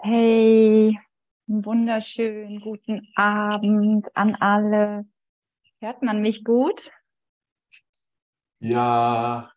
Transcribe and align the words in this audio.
Hey, 0.00 0.96
wunderschönen 1.48 2.60
guten 2.60 3.08
Abend 3.16 4.06
an 4.16 4.36
alle. 4.36 5.04
Hört 5.80 6.02
man 6.02 6.22
mich 6.22 6.44
gut? 6.44 6.80
Ja. 8.60 9.50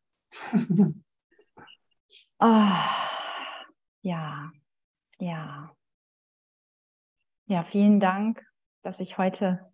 oh, 2.39 2.47
ja, 4.01 4.51
ja. 5.19 5.75
Ja, 7.45 7.63
vielen 7.71 7.99
Dank, 7.99 8.43
dass 8.81 8.99
ich 8.99 9.19
heute 9.19 9.71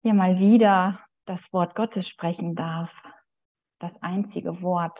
hier 0.00 0.14
mal 0.14 0.38
wieder 0.38 1.00
das 1.26 1.40
Wort 1.50 1.74
Gottes 1.74 2.08
sprechen 2.08 2.54
darf. 2.54 2.90
Das 3.78 3.92
einzige 4.00 4.62
Wort, 4.62 4.98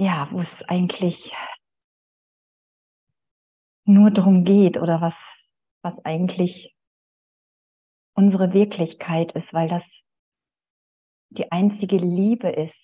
ja, 0.00 0.28
wo 0.30 0.40
es 0.40 0.62
eigentlich 0.66 1.30
nur 3.84 4.10
darum 4.10 4.44
geht 4.44 4.78
oder 4.78 5.02
was, 5.02 5.14
was 5.82 5.94
eigentlich 6.06 6.74
unsere 8.14 8.54
Wirklichkeit 8.54 9.30
ist, 9.32 9.52
weil 9.52 9.68
das 9.68 9.82
die 11.28 11.52
einzige 11.52 11.98
Liebe 11.98 12.48
ist, 12.48 12.74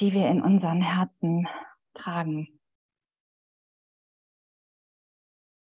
die 0.00 0.12
wir 0.12 0.28
in 0.28 0.42
unseren 0.42 0.82
Herzen 0.82 1.46
tragen. 1.94 2.60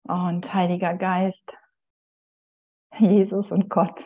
Und 0.04 0.54
Heiliger 0.54 0.94
Geist, 0.94 1.52
Jesus 2.98 3.52
und 3.52 3.70
Gott, 3.70 4.00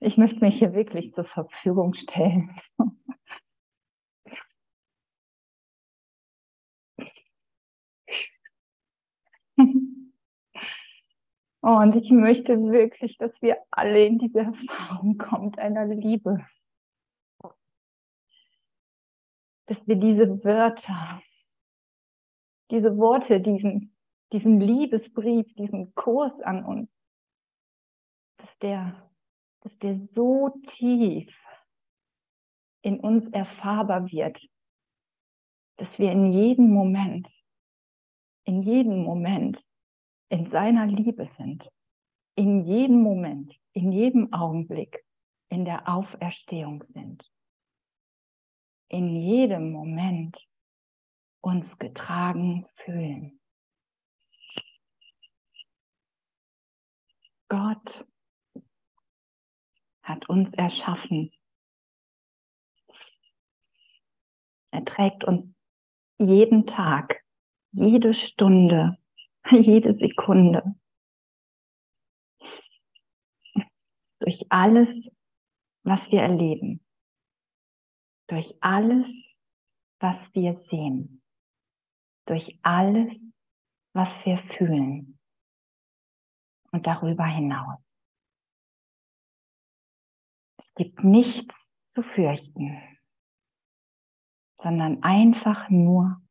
ich 0.00 0.16
möchte 0.16 0.40
mich 0.40 0.58
hier 0.58 0.74
wirklich 0.74 1.12
zur 1.14 1.24
Verfügung 1.24 1.94
stellen. 1.94 2.50
Und 11.60 11.96
ich 11.96 12.10
möchte 12.10 12.56
wirklich, 12.70 13.18
dass 13.18 13.32
wir 13.42 13.58
alle 13.70 14.06
in 14.06 14.18
diese 14.18 14.38
Erfahrung 14.40 15.18
kommen 15.18 15.54
einer 15.56 15.86
Liebe. 15.86 16.46
Dass 19.66 19.76
wir 19.86 19.96
diese 19.96 20.44
Wörter, 20.44 21.20
diese 22.70 22.96
Worte, 22.96 23.40
diesen, 23.40 23.94
diesen 24.32 24.60
Liebesbrief, 24.60 25.52
diesen 25.56 25.94
Kurs 25.94 26.32
an 26.40 26.64
uns, 26.64 26.88
dass 28.38 28.58
der 28.60 29.07
dass 29.60 29.76
der 29.78 29.98
so 30.14 30.50
tief 30.76 31.32
in 32.82 33.00
uns 33.00 33.30
erfahrbar 33.32 34.10
wird, 34.10 34.38
dass 35.76 35.88
wir 35.98 36.12
in 36.12 36.32
jedem 36.32 36.70
Moment, 36.70 37.28
in 38.44 38.62
jedem 38.62 39.02
Moment 39.02 39.62
in 40.30 40.50
seiner 40.50 40.86
Liebe 40.86 41.28
sind, 41.36 41.68
in 42.34 42.64
jedem 42.64 43.02
Moment, 43.02 43.54
in 43.72 43.92
jedem 43.92 44.32
Augenblick 44.32 45.04
in 45.50 45.64
der 45.64 45.88
Auferstehung 45.88 46.84
sind, 46.84 47.22
in 48.88 49.16
jedem 49.16 49.72
Moment 49.72 50.36
uns 51.40 51.66
getragen 51.78 52.66
fühlen. 52.84 53.40
Gott 57.48 58.07
hat 60.08 60.28
uns 60.28 60.52
erschaffen. 60.54 61.30
Er 64.70 64.84
trägt 64.84 65.24
uns 65.24 65.54
jeden 66.18 66.66
Tag, 66.66 67.22
jede 67.72 68.14
Stunde, 68.14 68.98
jede 69.50 69.94
Sekunde. 69.98 70.74
Durch 74.20 74.44
alles, 74.50 74.88
was 75.84 76.00
wir 76.10 76.22
erleben, 76.22 76.84
durch 78.28 78.52
alles, 78.60 79.06
was 80.00 80.16
wir 80.32 80.60
sehen, 80.70 81.22
durch 82.26 82.58
alles, 82.62 83.12
was 83.94 84.08
wir 84.24 84.38
fühlen. 84.56 85.18
Und 86.72 86.86
darüber 86.86 87.24
hinaus 87.24 87.87
gibt 90.78 91.02
nichts 91.02 91.52
zu 91.94 92.02
fürchten, 92.14 92.80
sondern 94.62 95.02
einfach 95.02 95.68
nur 95.70 96.22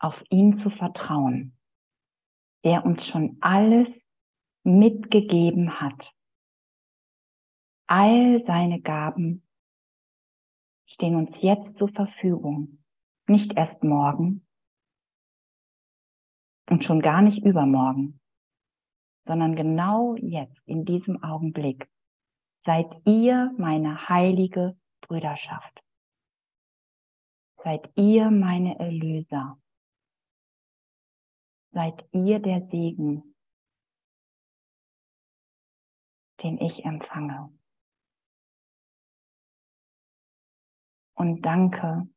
auf 0.00 0.20
ihn 0.30 0.58
zu 0.58 0.70
vertrauen, 0.70 1.56
der 2.64 2.84
uns 2.84 3.06
schon 3.06 3.38
alles 3.40 3.88
mitgegeben 4.64 5.80
hat. 5.80 6.12
All 7.86 8.42
seine 8.44 8.80
Gaben 8.80 9.46
stehen 10.86 11.14
uns 11.14 11.30
jetzt 11.40 11.78
zur 11.78 11.88
Verfügung, 11.90 12.82
nicht 13.28 13.52
erst 13.56 13.84
morgen 13.84 14.44
und 16.68 16.82
schon 16.82 17.00
gar 17.00 17.22
nicht 17.22 17.44
übermorgen, 17.44 18.20
sondern 19.24 19.54
genau 19.54 20.16
jetzt 20.16 20.60
in 20.66 20.84
diesem 20.84 21.22
Augenblick 21.22 21.91
seid 22.64 22.94
ihr 23.06 23.52
meine 23.58 24.08
heilige 24.08 24.78
Brüderschaft. 25.00 25.82
Seid 27.56 27.90
ihr 27.96 28.30
meine 28.30 28.78
Erlöser. 28.78 29.60
Seid 31.72 32.06
ihr 32.12 32.38
der 32.38 32.66
Segen, 32.68 33.34
den 36.42 36.60
ich 36.60 36.84
empfange. 36.84 37.52
Und 41.14 41.42
danke, 41.42 42.08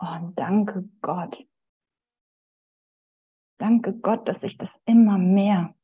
oh 0.00 0.32
danke 0.34 0.88
Gott. 1.00 1.36
Danke 3.58 3.96
Gott, 3.98 4.28
dass 4.28 4.42
ich 4.42 4.58
das 4.58 4.70
immer 4.86 5.18
mehr, 5.18 5.74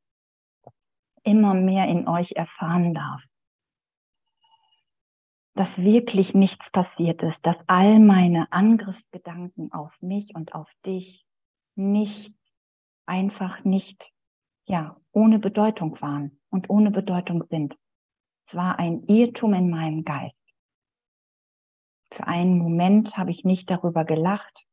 immer 1.22 1.54
mehr 1.54 1.86
in 1.88 2.08
euch 2.08 2.32
erfahren 2.32 2.92
darf 2.92 3.27
dass 5.58 5.76
wirklich 5.76 6.34
nichts 6.34 6.70
passiert 6.70 7.20
ist, 7.20 7.44
dass 7.44 7.56
all 7.66 7.98
meine 7.98 8.52
Angriffsgedanken 8.52 9.72
auf 9.72 9.92
mich 10.00 10.32
und 10.36 10.54
auf 10.54 10.70
dich 10.86 11.26
nicht, 11.74 12.32
einfach 13.06 13.64
nicht, 13.64 14.08
ja, 14.66 14.96
ohne 15.10 15.40
Bedeutung 15.40 16.00
waren 16.00 16.38
und 16.50 16.70
ohne 16.70 16.92
Bedeutung 16.92 17.42
sind. 17.50 17.74
Es 18.46 18.54
war 18.54 18.78
ein 18.78 19.02
Irrtum 19.08 19.52
in 19.52 19.68
meinem 19.68 20.04
Geist. 20.04 20.36
Für 22.12 22.28
einen 22.28 22.56
Moment 22.56 23.16
habe 23.16 23.32
ich 23.32 23.42
nicht 23.42 23.68
darüber 23.68 24.04
gelacht 24.04 24.64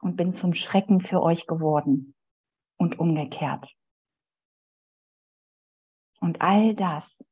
und 0.00 0.14
bin 0.14 0.36
zum 0.36 0.54
Schrecken 0.54 1.00
für 1.00 1.22
euch 1.22 1.44
geworden 1.48 2.14
und 2.76 3.00
umgekehrt. 3.00 3.68
Und 6.20 6.40
all 6.40 6.76
das 6.76 7.24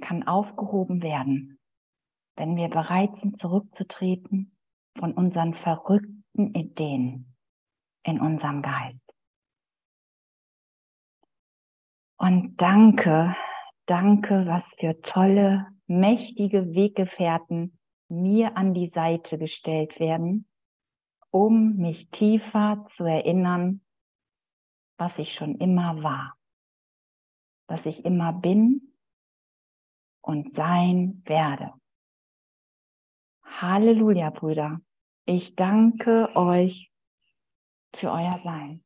kann 0.00 0.26
aufgehoben 0.26 1.02
werden 1.02 1.59
wenn 2.36 2.56
wir 2.56 2.68
bereit 2.68 3.10
sind, 3.20 3.40
zurückzutreten 3.40 4.56
von 4.98 5.12
unseren 5.12 5.54
verrückten 5.54 6.54
Ideen 6.54 7.36
in 8.04 8.20
unserem 8.20 8.62
Geist. 8.62 8.98
Und 12.16 12.56
danke, 12.56 13.34
danke, 13.86 14.46
was 14.46 14.62
für 14.78 15.00
tolle, 15.00 15.66
mächtige 15.86 16.74
Weggefährten 16.74 17.78
mir 18.08 18.56
an 18.56 18.74
die 18.74 18.90
Seite 18.90 19.38
gestellt 19.38 19.98
werden, 19.98 20.46
um 21.30 21.76
mich 21.76 22.10
tiefer 22.10 22.86
zu 22.96 23.04
erinnern, 23.04 23.80
was 24.98 25.12
ich 25.16 25.32
schon 25.34 25.56
immer 25.56 26.02
war, 26.02 26.36
was 27.68 27.80
ich 27.86 28.04
immer 28.04 28.32
bin 28.32 28.94
und 30.20 30.54
sein 30.54 31.22
werde. 31.24 31.72
Halleluja, 33.60 34.30
Brüder. 34.30 34.80
Ich 35.26 35.54
danke 35.54 36.34
euch 36.34 36.90
für 37.94 38.10
euer 38.10 38.40
Sein. 38.42 38.82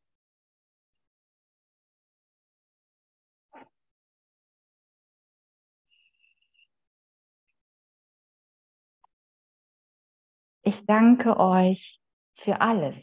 Ich 10.62 10.85
danke 10.87 11.38
euch 11.38 12.00
für 12.43 12.61
alles, 12.61 12.97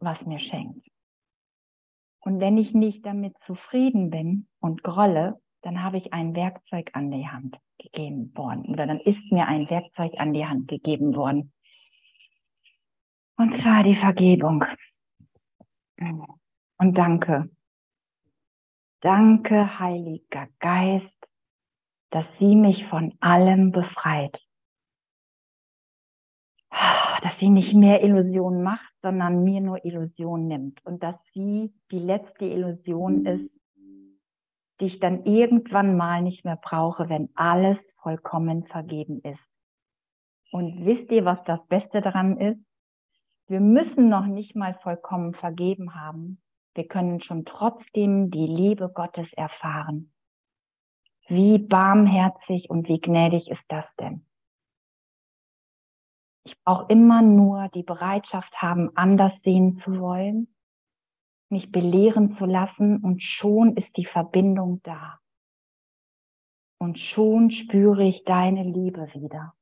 was 0.00 0.20
mir 0.26 0.38
schenkt. 0.38 0.86
Und 2.20 2.40
wenn 2.40 2.58
ich 2.58 2.74
nicht 2.74 3.06
damit 3.06 3.34
zufrieden 3.46 4.10
bin 4.10 4.48
und 4.60 4.82
grolle, 4.82 5.40
dann 5.66 5.82
habe 5.82 5.96
ich 5.96 6.12
ein 6.12 6.36
Werkzeug 6.36 6.90
an 6.92 7.10
die 7.10 7.26
Hand 7.26 7.58
gegeben 7.78 8.30
worden 8.36 8.66
oder 8.66 8.86
dann 8.86 9.00
ist 9.00 9.32
mir 9.32 9.48
ein 9.48 9.68
Werkzeug 9.68 10.12
an 10.16 10.32
die 10.32 10.46
Hand 10.46 10.68
gegeben 10.68 11.16
worden. 11.16 11.52
Und 13.36 13.52
zwar 13.56 13.82
die 13.82 13.96
Vergebung. 13.96 14.64
Und 15.98 16.94
danke. 16.96 17.50
Danke, 19.00 19.80
Heiliger 19.80 20.46
Geist, 20.60 21.28
dass 22.10 22.26
sie 22.38 22.54
mich 22.54 22.86
von 22.86 23.16
allem 23.18 23.72
befreit. 23.72 24.40
Dass 27.22 27.36
sie 27.40 27.50
nicht 27.50 27.74
mehr 27.74 28.04
Illusionen 28.04 28.62
macht, 28.62 28.92
sondern 29.02 29.42
mir 29.42 29.60
nur 29.60 29.84
Illusionen 29.84 30.46
nimmt. 30.46 30.86
Und 30.86 31.02
dass 31.02 31.16
sie 31.32 31.74
die 31.90 31.98
letzte 31.98 32.44
Illusion 32.44 33.26
ist, 33.26 33.55
die 34.80 34.86
ich 34.86 35.00
dann 35.00 35.24
irgendwann 35.24 35.96
mal 35.96 36.22
nicht 36.22 36.44
mehr 36.44 36.56
brauche, 36.56 37.08
wenn 37.08 37.30
alles 37.34 37.78
vollkommen 38.02 38.66
vergeben 38.66 39.20
ist. 39.22 39.40
Und 40.52 40.84
wisst 40.84 41.10
ihr, 41.10 41.24
was 41.24 41.42
das 41.44 41.66
Beste 41.66 42.00
daran 42.00 42.38
ist? 42.38 42.60
Wir 43.48 43.60
müssen 43.60 44.08
noch 44.08 44.26
nicht 44.26 44.56
mal 44.56 44.74
vollkommen 44.82 45.34
vergeben 45.34 45.94
haben. 45.94 46.40
Wir 46.74 46.86
können 46.86 47.22
schon 47.22 47.44
trotzdem 47.44 48.30
die 48.30 48.46
Liebe 48.46 48.90
Gottes 48.92 49.32
erfahren. 49.32 50.12
Wie 51.28 51.58
barmherzig 51.58 52.70
und 52.70 52.88
wie 52.88 53.00
gnädig 53.00 53.50
ist 53.50 53.64
das 53.68 53.84
denn? 53.96 54.26
Ich 56.44 56.60
brauche 56.62 56.92
immer 56.92 57.22
nur 57.22 57.68
die 57.74 57.82
Bereitschaft 57.82 58.62
haben, 58.62 58.90
anders 58.94 59.32
sehen 59.42 59.76
zu 59.76 59.98
wollen 59.98 60.48
mich 61.48 61.70
belehren 61.70 62.32
zu 62.32 62.44
lassen 62.44 63.02
und 63.02 63.22
schon 63.22 63.76
ist 63.76 63.96
die 63.96 64.06
Verbindung 64.06 64.80
da. 64.82 65.20
Und 66.78 66.98
schon 66.98 67.50
spüre 67.50 68.04
ich 68.04 68.24
deine 68.24 68.64
Liebe 68.64 69.08
wieder. 69.14 69.54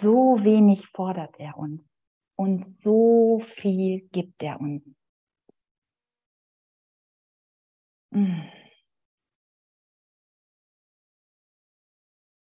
So 0.00 0.42
wenig 0.42 0.86
fordert 0.88 1.38
er 1.38 1.58
uns 1.58 1.82
und 2.36 2.78
so 2.82 3.42
viel 3.56 4.08
gibt 4.08 4.42
er 4.42 4.60
uns. 4.60 4.82
Hm. 8.12 8.48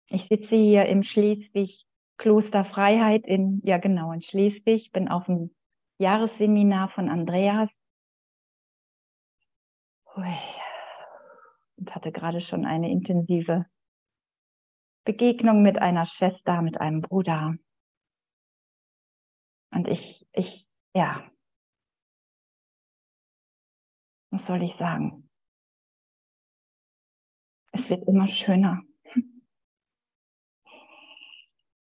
Ich 0.07 0.28
sitze 0.28 0.56
hier 0.56 0.86
im 0.86 1.04
Schleswig 1.04 1.86
Kloster 2.18 2.66
Freiheit 2.66 3.25
in, 3.25 3.62
ja 3.66 3.80
genau, 3.80 4.12
in 4.12 4.22
Schleswig, 4.22 4.92
bin 4.92 5.07
auf 5.07 5.25
dem 5.25 5.54
Jahresseminar 5.98 6.90
von 6.90 7.10
Andreas. 7.10 7.69
Und 10.16 11.95
hatte 11.95 12.12
gerade 12.12 12.42
schon 12.42 12.66
eine 12.66 12.92
intensive 12.92 13.66
Begegnung 15.06 15.62
mit 15.62 15.78
einer 15.78 16.06
Schwester, 16.06 16.62
mit 16.62 16.80
einem 16.80 17.01
Bruder. 17.01 17.56
Und 19.72 19.88
ich, 19.88 20.25
ich, 20.34 20.68
ja, 20.94 21.30
was 24.30 24.45
soll 24.48 24.63
ich 24.63 24.75
sagen? 24.78 25.30
Es 27.72 27.90
wird 27.90 28.07
immer 28.07 28.28
schöner. 28.28 28.81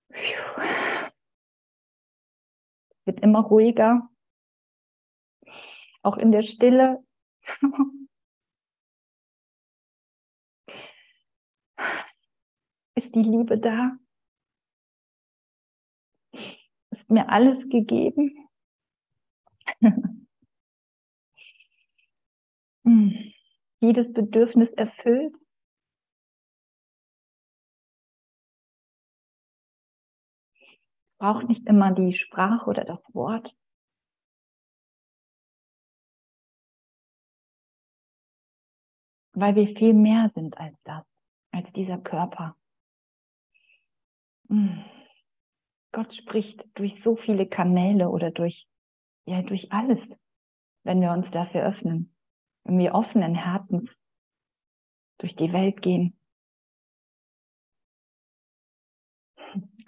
Es 0.08 0.91
wird 3.06 3.20
immer 3.22 3.42
ruhiger 3.42 4.10
auch 6.04 6.18
in 6.18 6.32
der 6.32 6.44
Stille. 6.44 7.04
Ist 12.96 13.16
die 13.16 13.24
Liebe 13.24 13.58
da? 13.58 13.98
Ist 16.92 17.10
mir 17.10 17.30
alles 17.30 17.58
gegeben? 17.70 18.48
Hm. 22.84 23.14
Jedes 23.80 24.12
Bedürfnis 24.14 24.70
erfüllt? 24.74 25.36
Braucht 31.22 31.48
nicht 31.48 31.68
immer 31.68 31.92
die 31.92 32.18
Sprache 32.18 32.66
oder 32.68 32.84
das 32.84 33.00
Wort. 33.14 33.56
weil 39.34 39.56
wir 39.56 39.74
viel 39.78 39.94
mehr 39.94 40.30
sind 40.36 40.58
als 40.58 40.76
das, 40.84 41.04
als 41.52 41.72
dieser 41.72 41.98
Körper. 41.98 42.56
Hm. 44.50 44.84
Gott 45.94 46.14
spricht 46.14 46.64
durch 46.76 47.02
so 47.04 47.16
viele 47.16 47.48
Kanäle 47.48 48.10
oder 48.10 48.32
durch, 48.32 48.68
ja, 49.26 49.42
durch 49.42 49.72
alles, 49.72 50.00
wenn 50.84 51.00
wir 51.00 51.12
uns 51.12 51.32
dafür 51.32 51.64
öffnen, 51.64 52.14
wenn 52.66 52.78
wir 52.78 52.94
offenen 52.94 53.34
Herzens 53.34 53.90
durch 55.20 55.36
die 55.38 55.54
Welt 55.54 55.82
gehen. 55.82 56.21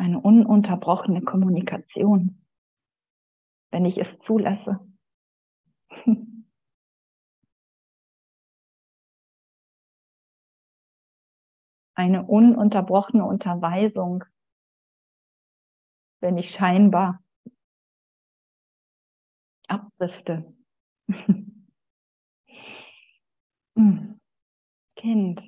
Eine 0.04 0.20
ununterbrochene 0.20 1.22
Kommunikation, 1.22 2.46
wenn 3.72 3.86
ich 3.86 3.98
es 3.98 4.08
zulasse. 4.26 4.86
eine 11.96 12.26
ununterbrochene 12.26 13.24
Unterweisung, 13.24 14.26
wenn 16.20 16.38
ich 16.38 16.52
scheinbar 16.52 17.24
abdrifte. 19.70 20.54
Hm. 23.76 24.20
kind, 24.96 25.42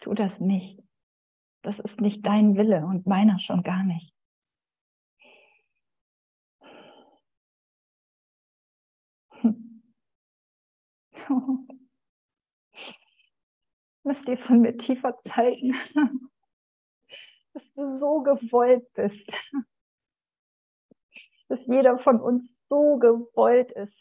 tu 0.00 0.14
das 0.14 0.32
nicht. 0.40 0.85
Das 1.66 1.78
ist 1.80 2.00
nicht 2.00 2.24
dein 2.24 2.56
Wille 2.56 2.86
und 2.86 3.06
meiner 3.08 3.40
schon 3.40 3.64
gar 3.64 3.82
nicht. 3.82 4.14
Lass 14.04 14.22
dir 14.26 14.38
von 14.46 14.60
mir 14.60 14.78
tiefer 14.78 15.20
zeigen, 15.34 15.74
dass 17.52 17.64
du 17.74 17.98
so 17.98 18.22
gewollt 18.22 18.86
bist, 18.94 19.28
dass 21.48 21.58
jeder 21.66 21.98
von 21.98 22.20
uns 22.20 22.48
so 22.68 22.96
gewollt 22.98 23.72
ist. 23.72 23.92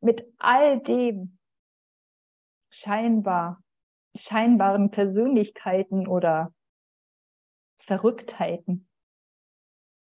Mit 0.00 0.24
all 0.38 0.80
dem 0.80 1.37
scheinbar, 2.80 3.62
scheinbaren 4.14 4.90
Persönlichkeiten 4.90 6.06
oder 6.06 6.52
Verrücktheiten. 7.80 8.88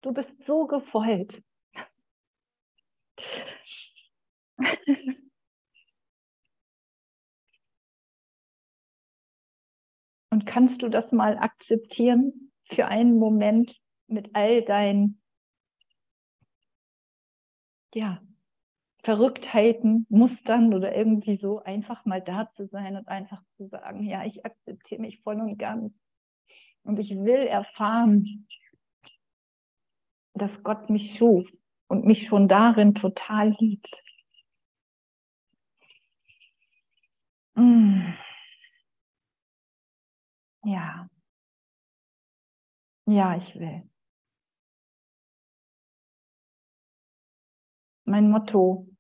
Du 0.02 0.12
bist 0.12 0.30
so 0.46 0.66
gewollt. 0.66 1.42
Und 10.30 10.46
kannst 10.46 10.82
du 10.82 10.88
das 10.88 11.12
mal 11.12 11.36
akzeptieren 11.38 12.52
für 12.64 12.86
einen 12.86 13.18
Moment 13.18 13.78
mit 14.06 14.34
all 14.34 14.62
deinen 14.62 15.22
ja, 17.94 18.22
Verrücktheiten, 19.02 20.06
Mustern 20.08 20.72
oder 20.74 20.94
irgendwie 20.94 21.36
so 21.36 21.62
einfach 21.62 22.04
mal 22.04 22.20
da 22.22 22.50
zu 22.54 22.66
sein 22.68 22.96
und 22.96 23.08
einfach 23.08 23.42
zu 23.56 23.66
sagen, 23.68 24.04
ja, 24.04 24.24
ich 24.24 24.44
akzeptiere 24.46 25.00
mich 25.00 25.20
voll 25.22 25.40
und 25.40 25.58
ganz. 25.58 25.92
Und 26.84 26.98
ich 26.98 27.10
will 27.10 27.46
erfahren, 27.46 28.46
dass 30.34 30.50
Gott 30.62 30.88
mich 30.88 31.16
schuf 31.18 31.46
und 31.88 32.04
mich 32.06 32.26
schon 32.28 32.48
darin 32.48 32.94
total 32.94 33.54
liebt. 33.58 33.90
Mm. 37.56 38.14
Ja. 40.64 41.08
Ja, 43.06 43.36
ich 43.36 43.54
will. 43.58 43.82
Mein 48.04 48.30
Motto 48.30 48.91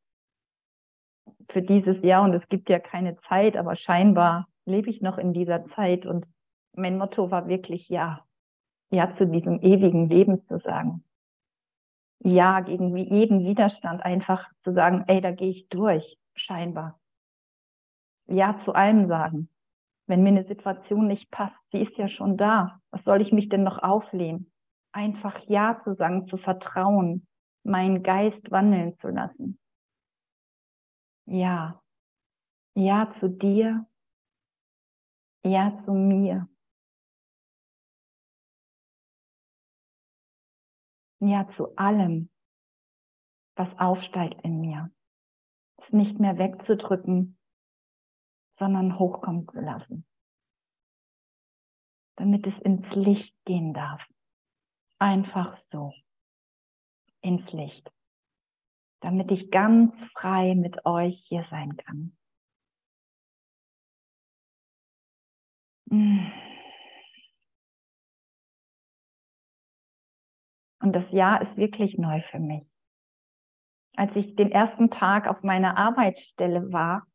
für 1.52 1.62
dieses 1.62 2.02
Jahr, 2.02 2.22
und 2.24 2.34
es 2.34 2.46
gibt 2.48 2.68
ja 2.68 2.78
keine 2.78 3.16
Zeit, 3.28 3.56
aber 3.56 3.76
scheinbar 3.76 4.48
lebe 4.64 4.90
ich 4.90 5.00
noch 5.00 5.18
in 5.18 5.32
dieser 5.32 5.66
Zeit 5.74 6.06
und 6.06 6.26
mein 6.74 6.98
Motto 6.98 7.30
war 7.30 7.48
wirklich 7.48 7.88
ja, 7.88 8.24
ja 8.90 9.14
zu 9.16 9.26
diesem 9.26 9.60
ewigen 9.60 10.08
Leben 10.08 10.44
zu 10.46 10.58
sagen. 10.58 11.04
Ja 12.24 12.60
gegen 12.60 12.96
jeden 12.96 13.44
Widerstand 13.44 14.02
einfach 14.04 14.48
zu 14.62 14.72
sagen, 14.72 15.04
ey, 15.08 15.20
da 15.20 15.32
gehe 15.32 15.50
ich 15.50 15.68
durch, 15.68 16.18
scheinbar. 16.34 16.98
Ja 18.26 18.60
zu 18.64 18.74
allem 18.74 19.08
sagen. 19.08 19.48
Wenn 20.06 20.22
mir 20.22 20.30
eine 20.30 20.44
Situation 20.44 21.06
nicht 21.06 21.30
passt, 21.30 21.56
sie 21.70 21.82
ist 21.82 21.96
ja 21.96 22.08
schon 22.08 22.36
da. 22.36 22.80
Was 22.90 23.02
soll 23.04 23.20
ich 23.20 23.32
mich 23.32 23.48
denn 23.48 23.64
noch 23.64 23.82
auflehnen? 23.82 24.50
Einfach 24.92 25.38
Ja 25.48 25.80
zu 25.84 25.94
sagen, 25.94 26.26
zu 26.28 26.36
vertrauen, 26.36 27.26
meinen 27.64 28.02
Geist 28.02 28.50
wandeln 28.50 28.96
zu 28.98 29.08
lassen. 29.08 29.58
Ja. 31.26 31.82
Ja 32.74 33.14
zu 33.20 33.28
dir. 33.28 33.86
Ja 35.44 35.82
zu 35.84 35.92
mir. 35.92 36.48
Ja 41.20 41.48
zu 41.56 41.76
allem, 41.76 42.30
was 43.54 43.68
aufsteigt 43.78 44.40
in 44.42 44.60
mir. 44.60 44.90
Es 45.76 45.92
nicht 45.92 46.18
mehr 46.18 46.36
wegzudrücken, 46.38 47.38
sondern 48.58 48.98
hochkommen 48.98 49.46
zu 49.48 49.60
lassen. 49.60 50.06
Damit 52.16 52.46
es 52.46 52.60
ins 52.62 52.86
Licht 52.94 53.34
gehen 53.44 53.72
darf. 53.72 54.02
Einfach 54.98 55.58
so. 55.70 55.92
Ins 57.20 57.50
Licht. 57.52 57.90
Damit 59.02 59.30
ich 59.32 59.50
ganz 59.50 59.92
frei 60.14 60.54
mit 60.54 60.86
euch 60.86 61.22
hier 61.28 61.44
sein 61.50 61.76
kann. 61.76 62.16
Und 70.80 70.80
das 70.80 71.04
Jahr 71.10 71.42
ist 71.42 71.56
wirklich 71.56 71.98
neu 71.98 72.22
für 72.30 72.38
mich. 72.38 72.64
Als 73.96 74.14
ich 74.16 74.36
den 74.36 74.50
ersten 74.50 74.90
Tag 74.90 75.26
auf 75.26 75.42
meiner 75.42 75.76
Arbeitsstelle 75.76 76.72
war, 76.72 77.06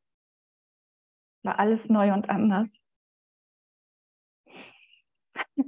war 1.43 1.57
alles 1.57 1.79
neu 1.89 2.13
und 2.13 2.29
anders. 2.29 2.67
Ich 5.55 5.65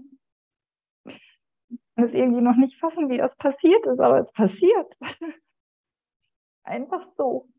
muss 1.95 2.13
irgendwie 2.13 2.41
noch 2.41 2.55
nicht 2.55 2.79
fassen, 2.79 3.09
wie 3.09 3.17
das 3.17 3.35
passiert 3.37 3.85
ist, 3.85 3.99
aber 3.99 4.19
es 4.19 4.31
passiert. 4.33 4.95
Einfach 6.69 7.05
so. 7.17 7.49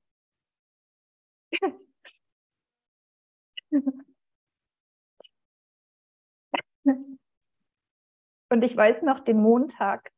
Und 8.48 8.62
ich 8.62 8.76
weiß 8.76 9.02
noch 9.02 9.20
den 9.24 9.42
Montag, 9.42 10.10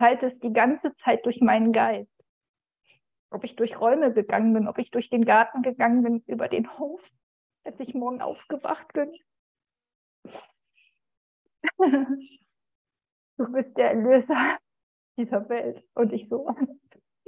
halte 0.00 0.26
es 0.26 0.38
die 0.40 0.52
ganze 0.52 0.94
Zeit 1.04 1.24
durch 1.26 1.40
meinen 1.40 1.72
Geist 1.72 2.10
ob 3.30 3.44
ich 3.44 3.56
durch 3.56 3.80
Räume 3.80 4.12
gegangen 4.12 4.52
bin, 4.52 4.68
ob 4.68 4.78
ich 4.78 4.90
durch 4.90 5.08
den 5.08 5.24
Garten 5.24 5.62
gegangen 5.62 6.02
bin, 6.02 6.22
über 6.26 6.48
den 6.48 6.78
Hof, 6.78 7.00
als 7.64 7.78
ich 7.80 7.94
morgen 7.94 8.20
aufgewacht 8.20 8.92
bin. 8.92 9.12
du 13.38 13.52
bist 13.52 13.76
der 13.76 13.90
Erlöser 13.90 14.58
dieser 15.18 15.48
Welt. 15.48 15.84
Und 15.94 16.12
ich 16.12 16.28
so, 16.28 16.54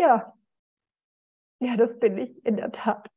ja, 0.03 0.35
ja, 1.61 1.77
das 1.77 1.99
bin 2.01 2.19
ich 2.19 2.45
in 2.45 2.57
der 2.57 2.73
Tat. 2.73 3.09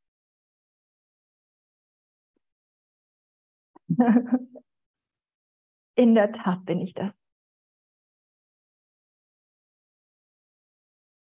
in 5.96 6.14
der 6.14 6.32
Tat 6.32 6.64
bin 6.66 6.82
ich 6.82 6.94
das. 6.94 7.12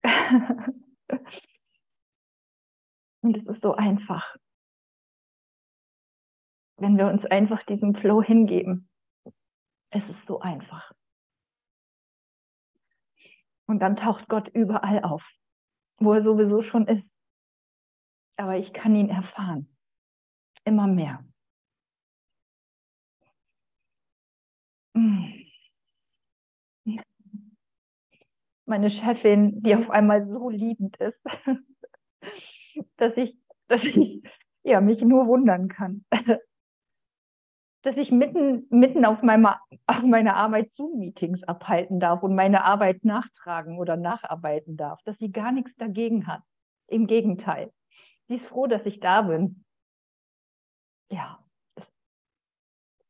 Und 3.23 3.37
es 3.37 3.45
ist 3.45 3.61
so 3.61 3.75
einfach, 3.75 4.35
wenn 6.77 6.97
wir 6.97 7.05
uns 7.05 7.23
einfach 7.25 7.61
diesem 7.67 7.93
Flow 7.93 8.23
hingeben. 8.23 8.89
Es 9.91 10.09
ist 10.09 10.25
so 10.25 10.39
einfach. 10.39 10.91
Und 13.67 13.77
dann 13.77 13.95
taucht 13.95 14.27
Gott 14.27 14.47
überall 14.47 15.03
auf, 15.03 15.23
wo 16.01 16.13
er 16.13 16.23
sowieso 16.23 16.63
schon 16.63 16.87
ist. 16.87 17.07
Aber 18.37 18.57
ich 18.57 18.73
kann 18.73 18.95
ihn 18.95 19.09
erfahren. 19.09 19.67
Immer 20.65 20.87
mehr. 20.87 21.23
Mm. 24.93 25.45
Meine 28.65 28.89
Chefin, 28.89 29.61
die 29.63 29.75
auf 29.75 29.89
einmal 29.89 30.27
so 30.27 30.49
liebend 30.49 30.95
ist, 30.97 31.19
dass 32.97 33.17
ich, 33.17 33.37
dass 33.67 33.83
ich 33.83 34.23
ja, 34.63 34.81
mich 34.81 35.01
nur 35.01 35.27
wundern 35.27 35.67
kann. 35.67 36.05
dass 37.83 37.97
ich 37.97 38.11
mitten, 38.11 38.67
mitten 38.69 39.05
auf, 39.05 39.21
meiner, 39.21 39.59
auf 39.87 40.03
meiner 40.03 40.35
Arbeit 40.35 40.71
Zoom-Meetings 40.75 41.43
abhalten 41.43 41.99
darf 41.99 42.21
und 42.23 42.35
meine 42.35 42.63
Arbeit 42.63 43.03
nachtragen 43.03 43.79
oder 43.79 43.97
nacharbeiten 43.97 44.77
darf, 44.77 45.01
dass 45.03 45.17
sie 45.17 45.31
gar 45.31 45.51
nichts 45.51 45.75
dagegen 45.77 46.27
hat. 46.27 46.43
Im 46.87 47.07
Gegenteil. 47.07 47.71
Sie 48.27 48.35
ist 48.35 48.45
froh, 48.45 48.67
dass 48.67 48.85
ich 48.85 48.99
da 48.99 49.23
bin. 49.23 49.63
Ja, 51.09 51.39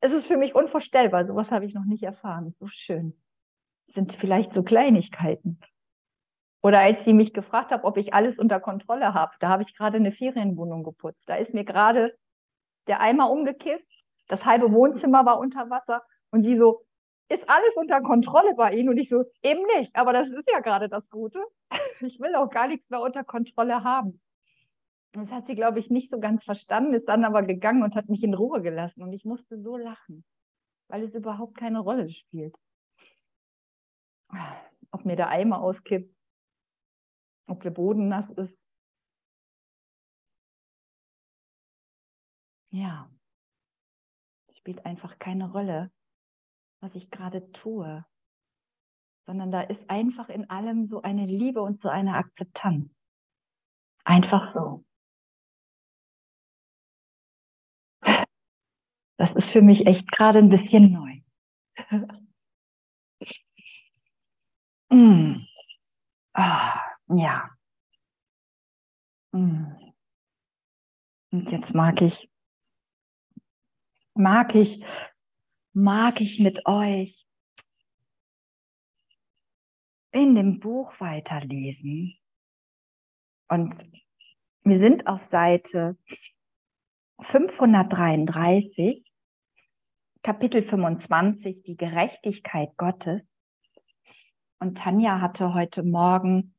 es 0.01 0.11
ist 0.11 0.25
für 0.25 0.37
mich 0.37 0.55
unvorstellbar. 0.55 1.25
Sowas 1.25 1.51
habe 1.51 1.65
ich 1.65 1.73
noch 1.73 1.85
nicht 1.85 2.03
erfahren. 2.03 2.55
So 2.59 2.67
schön. 2.67 3.13
Sind 3.93 4.13
vielleicht 4.15 4.51
so 4.51 4.63
Kleinigkeiten. 4.63 5.59
Oder 6.63 6.79
als 6.79 7.05
sie 7.05 7.13
mich 7.13 7.33
gefragt 7.33 7.71
hat, 7.71 7.83
ob 7.83 7.97
ich 7.97 8.13
alles 8.13 8.37
unter 8.37 8.59
Kontrolle 8.59 9.13
habe, 9.13 9.33
da 9.39 9.49
habe 9.49 9.63
ich 9.63 9.75
gerade 9.75 9.97
eine 9.97 10.11
Ferienwohnung 10.11 10.83
geputzt. 10.83 11.23
Da 11.27 11.35
ist 11.35 11.53
mir 11.53 11.63
gerade 11.63 12.15
der 12.87 12.99
Eimer 12.99 13.29
umgekippt, 13.29 13.90
das 14.31 14.45
halbe 14.45 14.71
Wohnzimmer 14.71 15.25
war 15.25 15.39
unter 15.39 15.69
Wasser 15.69 16.03
und 16.31 16.43
sie 16.43 16.57
so, 16.57 16.85
ist 17.27 17.47
alles 17.49 17.75
unter 17.75 18.01
Kontrolle 18.01 18.55
bei 18.55 18.73
Ihnen? 18.73 18.87
Und 18.87 18.97
ich 18.97 19.09
so, 19.09 19.25
eben 19.43 19.61
nicht, 19.77 19.93
aber 19.93 20.13
das 20.13 20.29
ist 20.29 20.49
ja 20.49 20.61
gerade 20.61 20.89
das 20.89 21.07
Gute. 21.09 21.39
Ich 21.99 22.19
will 22.19 22.33
auch 22.35 22.49
gar 22.49 22.67
nichts 22.67 22.89
mehr 22.89 23.01
unter 23.01 23.23
Kontrolle 23.23 23.83
haben. 23.83 24.21
Das 25.11 25.29
hat 25.29 25.45
sie, 25.47 25.55
glaube 25.55 25.79
ich, 25.79 25.89
nicht 25.89 26.09
so 26.09 26.19
ganz 26.19 26.43
verstanden, 26.43 26.93
ist 26.93 27.07
dann 27.07 27.25
aber 27.25 27.43
gegangen 27.43 27.83
und 27.83 27.93
hat 27.93 28.09
mich 28.09 28.23
in 28.23 28.33
Ruhe 28.33 28.61
gelassen. 28.61 29.03
Und 29.03 29.13
ich 29.13 29.25
musste 29.25 29.61
so 29.61 29.77
lachen, 29.77 30.23
weil 30.87 31.03
es 31.03 31.13
überhaupt 31.13 31.57
keine 31.57 31.79
Rolle 31.79 32.09
spielt. 32.09 32.55
Ob 34.91 35.05
mir 35.05 35.15
der 35.17 35.27
Eimer 35.27 35.61
auskippt, 35.61 36.15
ob 37.47 37.61
der 37.61 37.71
Boden 37.71 38.07
nass 38.07 38.29
ist. 38.31 38.57
Ja, 42.71 43.09
spielt 44.61 44.85
einfach 44.85 45.17
keine 45.19 45.51
Rolle, 45.51 45.91
was 46.81 46.93
ich 46.95 47.09
gerade 47.09 47.51
tue, 47.51 48.05
sondern 49.25 49.51
da 49.51 49.61
ist 49.61 49.89
einfach 49.89 50.29
in 50.29 50.49
allem 50.49 50.87
so 50.87 51.01
eine 51.01 51.25
Liebe 51.25 51.61
und 51.61 51.81
so 51.81 51.89
eine 51.89 52.15
Akzeptanz. 52.15 52.95
Einfach 54.03 54.53
so. 54.53 54.85
Das 59.17 59.31
ist 59.35 59.51
für 59.51 59.61
mich 59.61 59.85
echt 59.85 60.11
gerade 60.11 60.39
ein 60.39 60.49
bisschen 60.49 60.91
neu. 60.91 61.21
mm. 64.89 65.45
ah. 66.33 66.81
Ja. 67.13 67.49
Hm. 69.33 69.93
Und 71.31 71.51
jetzt 71.51 71.73
mag 71.73 72.01
ich, 72.01 72.30
mag 74.13 74.55
ich, 74.55 74.83
mag 75.73 76.21
ich 76.21 76.39
mit 76.39 76.65
euch 76.65 77.25
in 80.11 80.35
dem 80.35 80.59
Buch 80.59 80.93
weiterlesen. 80.99 82.17
Und 83.47 83.73
wir 84.63 84.79
sind 84.79 85.07
auf 85.07 85.21
Seite 85.31 85.97
533, 87.31 89.03
Kapitel 90.23 90.63
25, 90.63 91.63
die 91.63 91.77
Gerechtigkeit 91.77 92.75
Gottes. 92.77 93.21
Und 94.59 94.77
Tanja 94.77 95.21
hatte 95.21 95.53
heute 95.53 95.83
Morgen 95.83 96.53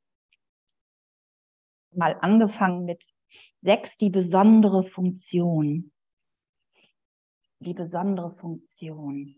mal 1.94 2.16
angefangen 2.20 2.84
mit 2.84 3.02
sechs, 3.60 3.88
die 4.00 4.10
besondere 4.10 4.84
Funktion. 4.84 5.91
Die 7.62 7.74
besondere 7.74 8.34
Funktion. 8.36 9.36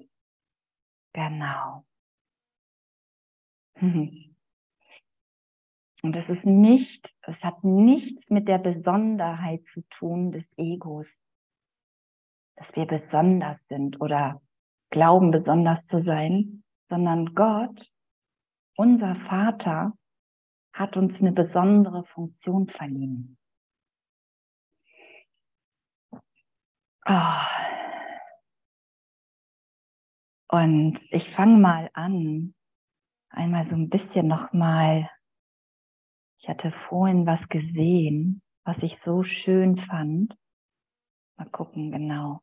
Genau. 1.12 1.84
Und 6.02 6.16
es 6.16 6.28
ist 6.28 6.44
nicht, 6.44 7.14
es 7.22 7.42
hat 7.42 7.64
nichts 7.64 8.28
mit 8.28 8.46
der 8.46 8.58
Besonderheit 8.58 9.64
zu 9.72 9.80
tun 9.98 10.32
des 10.32 10.44
Egos, 10.56 11.06
dass 12.56 12.66
wir 12.74 12.86
besonders 12.86 13.58
sind 13.68 14.00
oder 14.00 14.42
glauben, 14.90 15.30
besonders 15.30 15.84
zu 15.86 16.02
sein, 16.02 16.62
sondern 16.88 17.34
Gott 17.34 17.90
unser 18.76 19.14
Vater 19.28 19.96
hat 20.72 20.96
uns 20.96 21.20
eine 21.20 21.32
besondere 21.32 22.04
Funktion 22.04 22.68
verliehen. 22.68 23.38
Oh. 27.06 27.73
Und 30.54 31.00
ich 31.10 31.28
fange 31.34 31.58
mal 31.58 31.90
an, 31.94 32.54
einmal 33.28 33.64
so 33.64 33.74
ein 33.74 33.88
bisschen 33.88 34.28
nochmal, 34.28 35.10
ich 36.38 36.48
hatte 36.48 36.70
vorhin 36.88 37.26
was 37.26 37.40
gesehen, 37.48 38.40
was 38.64 38.76
ich 38.80 38.96
so 39.02 39.24
schön 39.24 39.76
fand. 39.78 40.32
Mal 41.38 41.50
gucken, 41.50 41.90
genau. 41.90 42.40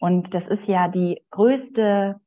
Und 0.00 0.32
das 0.32 0.46
ist 0.46 0.66
ja 0.66 0.88
die 0.88 1.20
größte, 1.32 2.18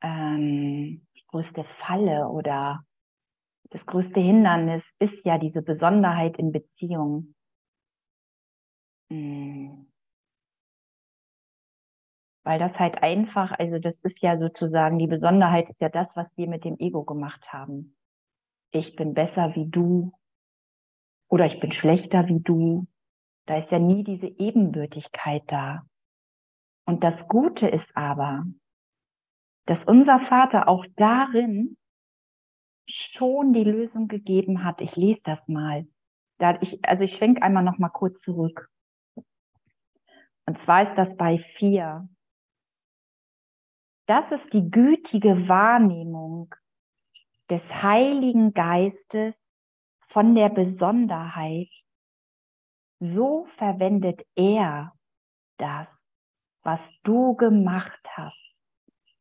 ähm, 0.00 1.06
größte 1.28 1.64
Falle 1.86 2.26
oder 2.26 2.84
das 3.70 3.86
größte 3.86 4.18
Hindernis 4.18 4.82
ist 4.98 5.24
ja 5.24 5.38
diese 5.38 5.62
Besonderheit 5.62 6.36
in 6.40 6.50
Beziehungen. 6.50 7.36
Hm. 9.10 9.87
Weil 12.48 12.58
das 12.58 12.78
halt 12.78 13.02
einfach, 13.02 13.52
also 13.58 13.78
das 13.78 14.00
ist 14.00 14.22
ja 14.22 14.38
sozusagen, 14.38 14.98
die 14.98 15.06
Besonderheit 15.06 15.68
ist 15.68 15.82
ja 15.82 15.90
das, 15.90 16.08
was 16.14 16.34
wir 16.38 16.48
mit 16.48 16.64
dem 16.64 16.78
Ego 16.78 17.04
gemacht 17.04 17.52
haben. 17.52 17.94
Ich 18.70 18.96
bin 18.96 19.12
besser 19.12 19.54
wie 19.54 19.68
du 19.68 20.14
oder 21.28 21.44
ich 21.44 21.60
bin 21.60 21.74
schlechter 21.74 22.26
wie 22.26 22.40
du. 22.40 22.86
Da 23.44 23.58
ist 23.58 23.70
ja 23.70 23.78
nie 23.78 24.02
diese 24.02 24.28
Ebenbürtigkeit 24.28 25.42
da. 25.48 25.82
Und 26.86 27.04
das 27.04 27.28
Gute 27.28 27.68
ist 27.68 27.94
aber, 27.94 28.46
dass 29.66 29.84
unser 29.84 30.18
Vater 30.20 30.68
auch 30.68 30.86
darin 30.96 31.76
schon 32.86 33.52
die 33.52 33.64
Lösung 33.64 34.08
gegeben 34.08 34.64
hat. 34.64 34.80
Ich 34.80 34.96
lese 34.96 35.20
das 35.22 35.46
mal. 35.48 35.86
Da 36.38 36.58
ich, 36.62 36.82
also 36.82 37.04
ich 37.04 37.14
schwenke 37.14 37.42
einmal 37.42 37.62
noch 37.62 37.76
mal 37.76 37.90
kurz 37.90 38.22
zurück. 38.22 38.70
Und 40.46 40.58
zwar 40.60 40.88
ist 40.88 40.96
das 40.96 41.14
bei 41.18 41.36
vier. 41.58 42.08
Das 44.08 44.24
ist 44.32 44.54
die 44.54 44.70
gütige 44.70 45.48
Wahrnehmung 45.48 46.54
des 47.50 47.62
Heiligen 47.70 48.54
Geistes 48.54 49.34
von 50.08 50.34
der 50.34 50.48
Besonderheit. 50.48 51.68
So 53.00 53.46
verwendet 53.58 54.22
er 54.34 54.94
das, 55.58 55.88
was 56.62 56.80
du 57.02 57.36
gemacht 57.36 58.00
hast, 58.16 58.56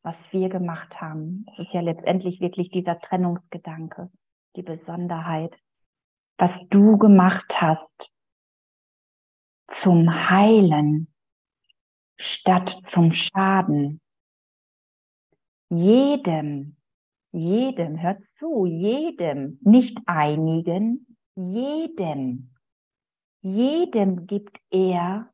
was 0.03 0.15
wir 0.31 0.47
gemacht 0.47 1.01
haben. 1.01 1.43
Das 1.47 1.67
ist 1.67 1.73
ja 1.73 1.81
letztendlich 1.81 2.39
wirklich 2.39 2.69
dieser 2.69 2.97
Trennungsgedanke, 2.97 4.09
die 4.55 4.63
Besonderheit. 4.63 5.53
Was 6.37 6.57
du 6.69 6.97
gemacht 6.97 7.59
hast 7.59 8.09
zum 9.67 10.29
Heilen 10.29 11.13
statt 12.17 12.79
zum 12.85 13.11
Schaden. 13.11 13.99
Jedem, 15.69 16.77
jedem, 17.31 18.01
hört 18.01 18.21
zu, 18.39 18.65
jedem, 18.65 19.59
nicht 19.61 19.97
einigen, 20.05 21.17
jedem, 21.35 22.55
jedem 23.41 24.27
gibt 24.27 24.57
er 24.69 25.31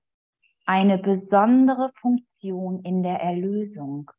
eine 0.66 0.98
besondere 0.98 1.92
Funktion 2.02 2.84
in 2.84 3.04
der 3.04 3.20
Erlösung, 3.20 4.10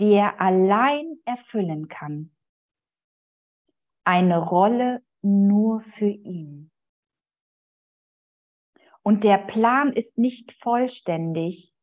die 0.00 0.12
er 0.12 0.40
allein 0.40 1.18
erfüllen 1.24 1.88
kann. 1.88 2.34
Eine 4.04 4.38
Rolle 4.38 5.02
nur 5.22 5.82
für 5.96 6.10
ihn. 6.10 6.70
Und 9.02 9.22
der 9.22 9.38
Plan 9.38 9.92
ist 9.92 10.16
nicht 10.16 10.52
vollständig, 10.62 11.73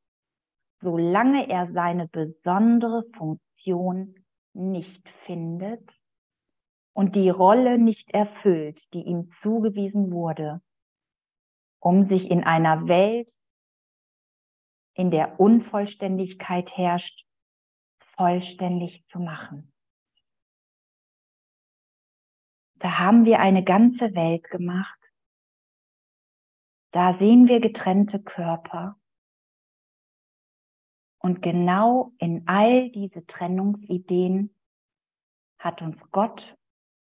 solange 0.82 1.50
er 1.50 1.72
seine 1.72 2.08
besondere 2.08 3.04
Funktion 3.16 4.16
nicht 4.54 5.08
findet 5.26 5.88
und 6.94 7.16
die 7.16 7.30
Rolle 7.30 7.78
nicht 7.78 8.12
erfüllt, 8.12 8.80
die 8.94 9.04
ihm 9.04 9.32
zugewiesen 9.42 10.12
wurde, 10.12 10.62
um 11.80 12.06
sich 12.06 12.30
in 12.30 12.44
einer 12.44 12.88
Welt, 12.88 13.32
in 14.94 15.10
der 15.10 15.40
Unvollständigkeit 15.40 16.70
herrscht, 16.76 17.26
vollständig 18.16 19.06
zu 19.08 19.20
machen. 19.20 19.72
Da 22.76 22.98
haben 22.98 23.26
wir 23.26 23.40
eine 23.40 23.64
ganze 23.64 24.14
Welt 24.16 24.44
gemacht, 24.50 24.98
da 26.92 27.18
sehen 27.20 27.48
wir 27.48 27.62
getrennte 27.62 28.22
Körper. 28.22 28.98
Und 31.22 31.42
genau 31.42 32.14
in 32.18 32.48
all 32.48 32.90
diese 32.90 33.26
Trennungsideen 33.28 34.54
hat 35.60 35.82
uns 35.82 36.00
Gott 36.12 36.58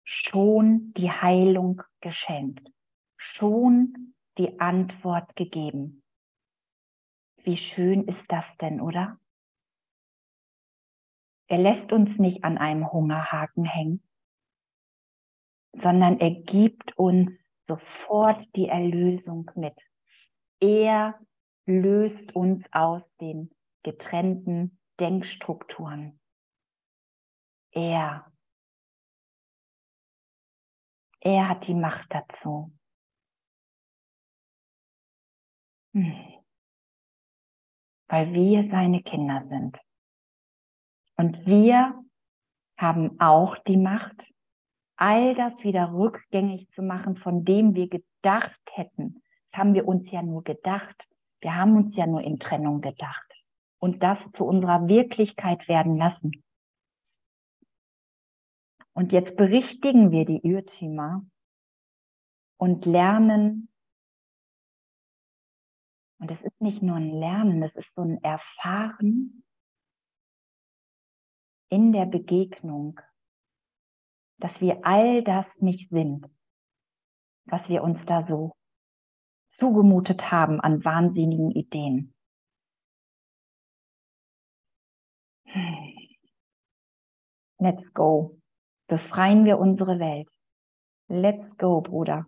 schon 0.04 0.94
die 0.94 1.10
Heilung 1.10 1.82
geschenkt, 2.02 2.70
schon 3.18 4.14
die 4.38 4.60
Antwort 4.60 5.36
gegeben. 5.36 6.04
Wie 7.44 7.58
schön 7.58 8.04
ist 8.04 8.24
das 8.28 8.46
denn, 8.62 8.82
oder? 8.82 9.20
Er 11.48 11.58
lässt 11.58 11.92
uns 11.92 12.18
nicht 12.20 12.44
an 12.44 12.58
einem 12.58 12.92
Hungerhaken 12.92 13.66
hängen, 13.66 14.04
sondern 15.74 16.20
er 16.20 16.32
gibt 16.32 16.98
uns 16.98 17.32
sofort 17.68 18.46
die 18.56 18.68
Erlösung 18.68 19.50
mit. 19.56 19.76
Er 20.60 21.20
löst 21.66 22.36
uns 22.36 22.64
aus 22.72 23.02
den 23.20 23.50
getrennten 23.84 24.80
Denkstrukturen. 25.00 26.20
Er. 27.72 28.32
Er 31.20 31.50
hat 31.50 31.68
die 31.68 31.74
Macht 31.74 32.08
dazu. 32.10 32.72
Hm. 35.94 36.14
Weil 38.08 38.34
wir 38.34 38.70
seine 38.70 39.02
Kinder 39.02 39.44
sind. 39.50 39.78
Und 41.16 41.46
wir 41.46 42.04
haben 42.78 43.20
auch 43.20 43.58
die 43.64 43.78
Macht, 43.78 44.16
all 44.98 45.36
das 45.36 45.54
wieder 45.64 45.94
rückgängig 45.94 46.70
zu 46.72 46.82
machen, 46.82 47.18
von 47.18 47.46
dem 47.46 47.76
wir 47.76 47.88
gedacht 47.88 48.62
hätten. 48.72 49.22
Das 49.52 49.60
haben 49.60 49.74
wir 49.74 49.88
uns 49.88 50.10
ja 50.12 50.22
nur 50.22 50.44
gedacht. 50.44 50.96
Wir 51.40 51.56
haben 51.56 51.76
uns 51.76 51.96
ja 51.96 52.06
nur 52.06 52.22
in 52.22 52.40
Trennung 52.40 52.82
gedacht 52.82 53.33
und 53.84 54.02
das 54.02 54.18
zu 54.38 54.46
unserer 54.46 54.88
Wirklichkeit 54.88 55.68
werden 55.68 55.98
lassen. 55.98 56.32
Und 58.94 59.12
jetzt 59.12 59.36
berichtigen 59.36 60.12
wir 60.12 60.26
die 60.26 60.40
Irrtümer 60.46 61.26
und 62.58 62.86
lernen, 62.86 63.68
und 66.20 66.32
es 66.32 66.42
ist 66.42 66.62
nicht 66.62 66.82
nur 66.82 66.96
ein 66.96 67.10
Lernen, 67.10 67.62
es 67.64 67.76
ist 67.76 67.94
so 67.96 68.04
ein 68.04 68.24
Erfahren 68.24 69.44
in 71.70 71.92
der 71.92 72.06
Begegnung 72.06 73.00
dass 74.44 74.60
wir 74.60 74.86
all 74.86 75.24
das 75.24 75.46
nicht 75.60 75.90
sind, 75.90 76.30
was 77.46 77.70
wir 77.70 77.82
uns 77.82 77.98
da 78.06 78.26
so 78.28 78.52
zugemutet 79.52 80.32
haben 80.32 80.60
an 80.60 80.84
wahnsinnigen 80.84 81.52
Ideen. 81.52 82.13
Let's 87.60 87.94
go. 87.94 88.40
Befreien 88.88 89.46
wir 89.46 89.58
unsere 89.58 90.00
Welt. 90.00 90.30
Let's 91.08 91.58
go, 91.58 91.82
Bruder. 91.82 92.26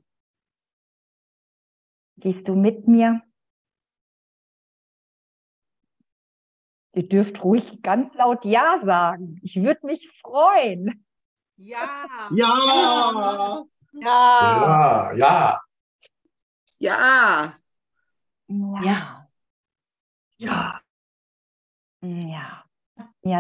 Gehst 2.18 2.48
du 2.48 2.56
mit 2.56 2.88
mir? 2.88 3.22
Ihr 6.94 7.10
dürft 7.10 7.44
ruhig 7.44 7.82
ganz 7.82 8.14
laut 8.14 8.46
Ja 8.46 8.82
sagen. 8.86 9.40
Ich 9.44 9.56
würde 9.58 9.86
mich 9.86 10.10
freuen. 10.22 11.06
Ja. 11.58 12.08
Ja. 12.32 13.66
Ja. 13.94 15.12
Ja. 15.14 15.14
Ja. 15.14 15.62
Ja. 16.80 17.60
Ja. 18.82 19.30
Ja. 20.38 20.82
Ja, 22.02 22.65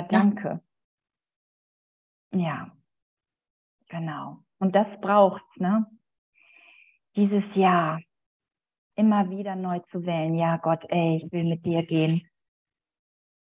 danke. 0.01 0.61
Ja. 2.31 2.71
Genau. 3.89 4.39
Und 4.59 4.75
das 4.75 4.87
braucht's, 5.01 5.57
ne? 5.57 5.85
Dieses 7.15 7.43
Ja 7.53 7.99
immer 8.95 9.29
wieder 9.29 9.55
neu 9.55 9.79
zu 9.91 10.05
wählen. 10.05 10.35
Ja, 10.35 10.57
Gott, 10.57 10.83
ey, 10.89 11.17
ich 11.17 11.31
will 11.31 11.43
mit 11.43 11.65
dir 11.65 11.83
gehen. 11.85 12.27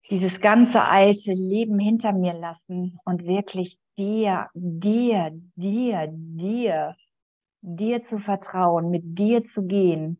dieses 0.10 0.39
ganze 0.41 0.84
alte 0.84 1.32
Leben 1.32 1.80
hinter 1.80 2.12
mir 2.12 2.34
lassen 2.34 3.00
und 3.06 3.26
wirklich 3.26 3.78
dir, 3.97 4.47
dir, 4.54 5.32
dir, 5.56 6.08
dir, 6.12 6.95
dir 7.62 8.06
zu 8.10 8.19
vertrauen, 8.19 8.89
mit 8.89 9.04
dir 9.17 9.43
zu 9.54 9.63
gehen. 9.63 10.19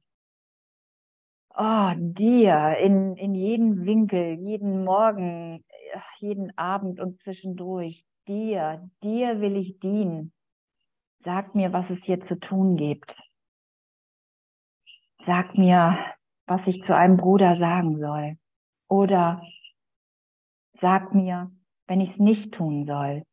Oh, 1.58 1.92
dir 1.98 2.78
in, 2.78 3.18
in 3.18 3.36
jeden 3.36 3.86
Winkel, 3.86 4.40
jeden 4.40 4.86
Morgen, 4.86 5.64
jeden 6.22 6.58
Abend 6.58 7.00
und 7.00 7.20
zwischendurch. 7.22 8.06
Dir, 8.28 8.90
dir 9.04 9.42
will 9.42 9.56
ich 9.56 9.80
dienen. 9.80 10.32
Sag 11.24 11.56
mir, 11.56 11.74
was 11.74 11.90
es 11.90 12.00
hier 12.04 12.22
zu 12.22 12.40
tun 12.40 12.78
gibt. 12.78 13.16
Sag 15.26 15.58
mir, 15.58 15.98
was 16.46 16.66
ich 16.68 16.84
zu 16.84 16.96
einem 16.96 17.18
Bruder 17.18 17.56
sagen 17.56 18.00
soll. 18.00 18.38
Oder 18.88 19.42
sag 20.80 21.14
mir, 21.14 21.52
wenn 21.88 22.02
ich 22.02 22.12
es 22.12 22.18
nicht 22.18 22.54
tun 22.54 22.86
soll. 22.86 23.24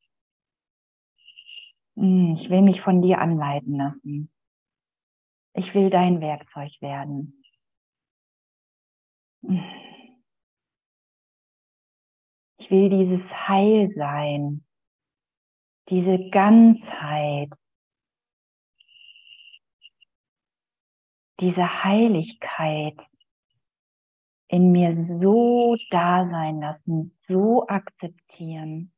Hm, 1.96 2.36
ich 2.40 2.48
will 2.50 2.62
mich 2.62 2.80
von 2.80 3.02
dir 3.02 3.20
anleiten 3.20 3.76
lassen. 3.76 4.30
Ich 5.54 5.74
will 5.74 5.90
dein 5.90 6.20
Werkzeug 6.20 6.70
werden. 6.80 7.42
Will 12.70 12.90
dieses 12.90 13.22
Heil 13.48 13.90
sein, 13.96 14.64
diese 15.88 16.18
Ganzheit, 16.30 17.50
diese 21.40 21.84
Heiligkeit 21.84 22.98
in 24.48 24.72
mir 24.72 24.94
so 25.18 25.76
da 25.90 26.28
sein 26.28 26.60
lassen, 26.60 27.16
so 27.26 27.66
akzeptieren. 27.68 28.92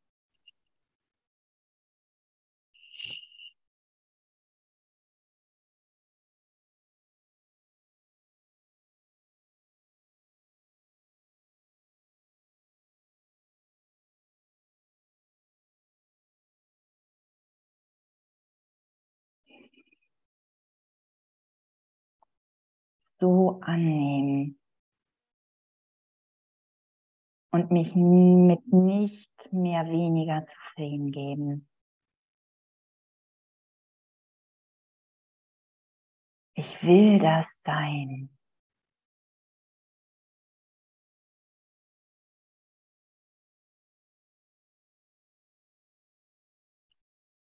So 23.20 23.61
annehmen 23.61 24.59
und 27.52 27.70
mich 27.70 27.94
mit 27.94 28.66
nicht 28.72 29.30
mehr 29.52 29.87
weniger 29.87 30.46
zufrieden 30.46 31.12
geben. 31.12 31.68
Ich 36.54 36.83
will 36.83 37.18
das 37.18 37.46
sein. 37.64 38.30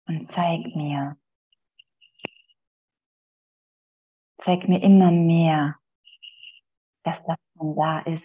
Und 0.09 0.31
zeig 0.33 0.75
mir, 0.77 1.17
zeig 4.47 4.69
mir 4.69 4.81
immer 4.81 5.11
mehr, 5.11 5.77
dass 7.03 7.19
das 7.25 7.37
schon 7.59 7.75
da 7.75 7.99
ist, 8.01 8.23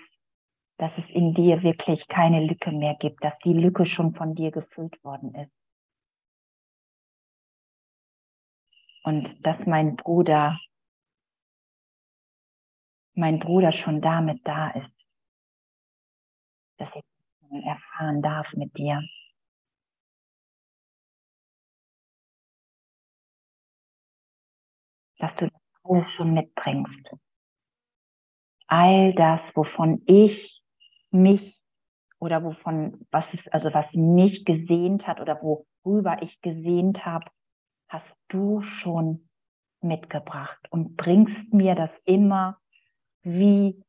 dass 0.77 0.95
es 0.99 1.09
in 1.09 1.33
dir 1.33 1.63
wirklich 1.63 2.07
keine 2.07 2.45
Lücke 2.45 2.71
mehr 2.71 2.95
gibt, 2.95 3.23
dass 3.23 3.37
die 3.39 3.53
Lücke 3.53 3.87
schon 3.87 4.13
von 4.13 4.35
dir 4.35 4.51
gefüllt 4.51 5.03
worden 5.03 5.33
ist. 5.33 5.51
Und 9.03 9.35
dass 9.43 9.65
mein 9.65 9.95
Bruder, 9.95 10.59
mein 13.15 13.39
Bruder 13.39 13.71
schon 13.71 13.99
damit 13.99 14.45
da 14.45 14.69
ist, 14.69 14.91
dass 16.77 16.89
ich 16.95 17.03
erfahren 17.65 18.21
darf 18.21 18.53
mit 18.53 18.77
dir. 18.77 19.01
Dass 25.17 25.35
du 25.35 25.49
alles 25.83 26.09
schon 26.11 26.33
mitbringst. 26.33 27.15
All 28.67 29.13
das, 29.13 29.41
wovon 29.55 30.01
ich 30.05 30.61
mich 31.11 31.59
oder 32.19 32.43
wovon, 32.43 33.05
was 33.11 33.25
ist, 33.33 33.51
also 33.53 33.73
was 33.73 33.91
mich 33.93 34.45
gesehnt 34.45 35.07
hat 35.07 35.19
oder 35.19 35.41
worüber 35.41 36.21
ich 36.21 36.39
gesehnt 36.41 37.05
habe, 37.05 37.25
hast 37.89 38.15
du 38.29 38.61
schon 38.61 39.27
mitgebracht 39.81 40.59
und 40.69 40.95
bringst 40.95 41.51
mir 41.53 41.75
das 41.75 41.89
immer 42.05 42.59
wie 43.23 43.83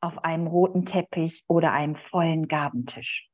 auf 0.00 0.22
einem 0.24 0.46
roten 0.46 0.86
Teppich 0.86 1.42
oder 1.48 1.72
einem 1.72 1.96
vollen 1.96 2.46
Gabentisch. 2.46 3.28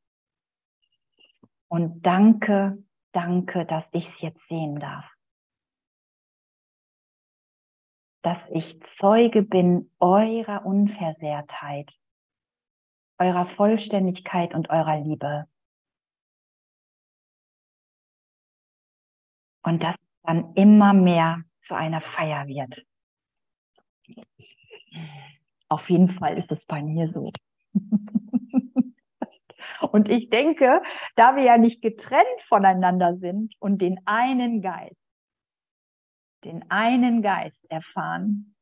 Und 1.68 2.02
danke, 2.06 2.78
danke, 3.12 3.66
dass 3.66 3.84
ich 3.92 4.06
es 4.08 4.20
jetzt 4.20 4.48
sehen 4.48 4.78
darf. 4.78 5.04
Dass 8.24 8.42
ich 8.50 8.80
Zeuge 8.84 9.42
bin 9.42 9.90
eurer 10.00 10.64
Unversehrtheit, 10.64 11.92
eurer 13.18 13.46
Vollständigkeit 13.54 14.54
und 14.54 14.70
eurer 14.70 14.98
Liebe. 14.98 15.46
Und 19.62 19.82
dass 19.82 19.96
dann 20.22 20.54
immer 20.54 20.94
mehr 20.94 21.42
zu 21.60 21.74
einer 21.74 22.00
Feier 22.00 22.46
wird. 22.46 22.82
Auf 25.68 25.90
jeden 25.90 26.10
Fall 26.14 26.38
ist 26.38 26.50
es 26.50 26.64
bei 26.64 26.82
mir 26.82 27.12
so. 27.12 27.30
Und 29.90 30.08
ich 30.08 30.30
denke, 30.30 30.80
da 31.14 31.36
wir 31.36 31.42
ja 31.42 31.58
nicht 31.58 31.82
getrennt 31.82 32.40
voneinander 32.48 33.16
sind 33.16 33.54
und 33.60 33.82
den 33.82 34.00
einen 34.06 34.62
Geist, 34.62 35.03
den 36.44 36.70
einen 36.70 37.22
Geist 37.22 37.64
erfahren, 37.70 38.54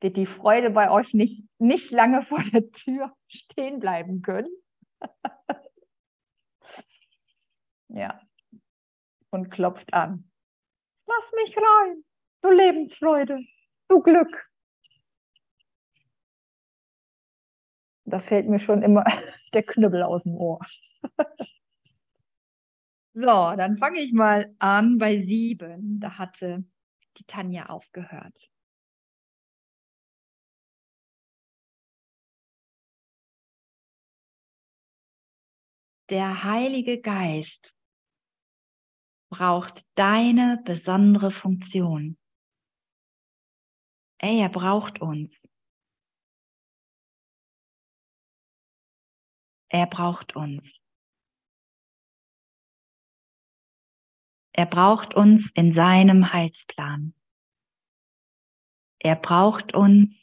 wird 0.00 0.16
die 0.16 0.26
Freude 0.26 0.70
bei 0.70 0.90
euch 0.90 1.12
nicht, 1.14 1.42
nicht 1.58 1.90
lange 1.90 2.24
vor 2.26 2.42
der 2.52 2.70
Tür 2.70 3.14
stehen 3.28 3.80
bleiben 3.80 4.22
können. 4.22 4.50
ja. 7.88 8.20
Und 9.30 9.50
klopft 9.50 9.92
an. 9.92 10.30
Lass 11.06 11.32
mich 11.34 11.56
rein, 11.56 12.04
du 12.42 12.50
Lebensfreude, 12.50 13.40
du 13.88 14.00
Glück. 14.00 14.48
Da 18.04 18.20
fällt 18.20 18.48
mir 18.48 18.60
schon 18.60 18.82
immer 18.82 19.04
der 19.54 19.62
Knüppel 19.62 20.02
aus 20.02 20.22
dem 20.22 20.36
Ohr. 20.36 20.60
so, 23.14 23.22
dann 23.22 23.78
fange 23.78 24.00
ich 24.00 24.12
mal 24.12 24.54
an 24.58 24.98
bei 24.98 25.22
sieben. 25.24 26.00
Da 26.00 26.18
hatte 26.18 26.64
die 27.18 27.24
Tanja 27.24 27.66
aufgehört. 27.66 28.50
Der 36.10 36.44
Heilige 36.44 37.00
Geist 37.00 37.74
braucht 39.30 39.84
deine 39.94 40.62
besondere 40.64 41.30
Funktion. 41.32 42.18
Er 44.18 44.48
braucht 44.48 45.00
uns. 45.00 45.48
Er 49.70 49.86
braucht 49.86 50.36
uns. 50.36 50.62
Er 54.56 54.66
braucht 54.66 55.14
uns 55.14 55.50
in 55.54 55.72
seinem 55.72 56.32
Heilsplan. 56.32 57.12
Er 59.00 59.16
braucht 59.16 59.74
uns 59.74 60.14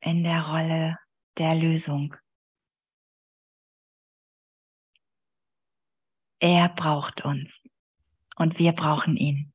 in 0.00 0.22
der 0.24 0.42
Rolle 0.42 0.98
der 1.38 1.54
Lösung. 1.54 2.14
Er 6.38 6.68
braucht 6.68 7.24
uns 7.24 7.50
und 8.36 8.58
wir 8.58 8.72
brauchen 8.72 9.16
ihn. 9.16 9.54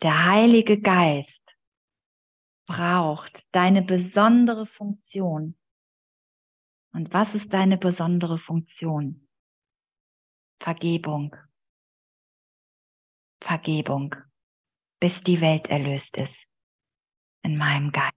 Der 0.00 0.24
Heilige 0.24 0.80
Geist 0.80 1.28
braucht 2.66 3.44
deine 3.52 3.82
besondere 3.82 4.66
Funktion. 4.66 5.54
Und 6.94 7.12
was 7.12 7.34
ist 7.34 7.52
deine 7.52 7.76
besondere 7.76 8.38
Funktion? 8.38 9.23
Vergebung, 10.64 11.36
Vergebung, 13.42 14.14
bis 14.98 15.20
die 15.22 15.42
Welt 15.42 15.66
erlöst 15.66 16.16
ist 16.16 16.34
in 17.42 17.58
meinem 17.58 17.92
Geist. 17.92 18.16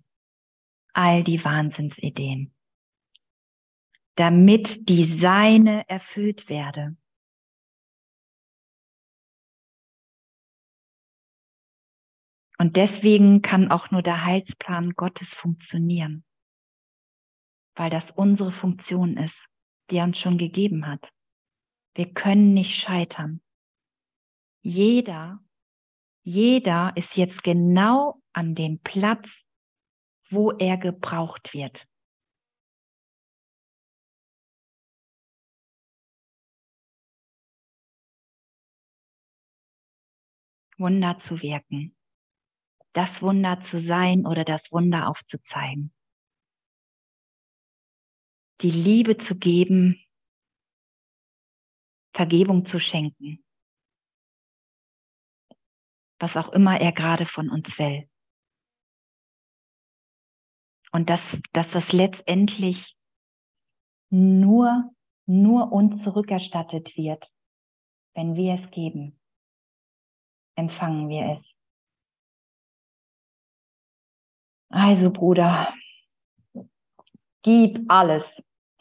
all 0.94 1.24
die 1.24 1.44
Wahnsinnsideen, 1.44 2.56
damit 4.16 4.90
die 4.90 5.20
Seine 5.20 5.88
erfüllt 5.90 6.48
werde. 6.48 6.98
Und 12.58 12.78
deswegen 12.78 13.44
kann 13.44 13.70
auch 13.70 13.92
nur 13.92 14.02
der 14.02 14.24
Heilsplan 14.24 14.94
Gottes 14.94 15.32
funktionieren, 15.36 16.26
weil 17.76 17.90
das 17.90 18.10
unsere 18.12 18.54
Funktion 18.54 19.18
ist, 19.18 19.38
die 19.92 19.98
er 19.98 20.06
uns 20.06 20.18
schon 20.18 20.38
gegeben 20.38 20.88
hat. 20.88 21.12
Wir 21.98 22.14
können 22.14 22.54
nicht 22.54 22.80
scheitern. 22.80 23.42
Jeder, 24.62 25.40
jeder 26.24 26.94
ist 26.96 27.16
jetzt 27.16 27.44
genau 27.44 28.22
an 28.34 28.54
dem 28.56 28.80
Platz, 28.80 29.28
wo 30.30 30.52
er 30.52 30.78
gebraucht 30.78 31.54
wird. 31.54 31.86
Wunder 40.78 41.18
zu 41.20 41.42
wirken 41.42 41.98
das 42.98 43.22
Wunder 43.22 43.62
zu 43.62 43.80
sein 43.80 44.26
oder 44.26 44.44
das 44.44 44.72
Wunder 44.72 45.08
aufzuzeigen. 45.08 45.94
Die 48.62 48.72
Liebe 48.72 49.18
zu 49.18 49.36
geben, 49.36 50.04
Vergebung 52.18 52.66
zu 52.66 52.80
schenken, 52.80 53.46
was 56.20 56.36
auch 56.36 56.52
immer 56.52 56.82
er 56.82 56.92
gerade 56.92 57.28
von 57.28 57.52
uns 57.52 57.78
will. 57.78 58.10
Und 60.92 61.12
dass, 61.12 61.22
dass 61.54 61.70
das 61.70 61.92
letztendlich 61.92 62.98
nur, 64.10 64.90
nur 65.28 65.72
uns 65.72 66.04
zurückerstattet 66.04 66.98
wird, 66.98 67.32
wenn 68.16 68.36
wir 68.36 68.56
es 68.56 68.72
geben, 68.72 69.20
empfangen 70.56 71.10
wir 71.10 71.38
es. 71.38 71.46
Also 74.70 75.12
Bruder, 75.12 75.72
gib 77.44 77.92
alles, 77.92 78.24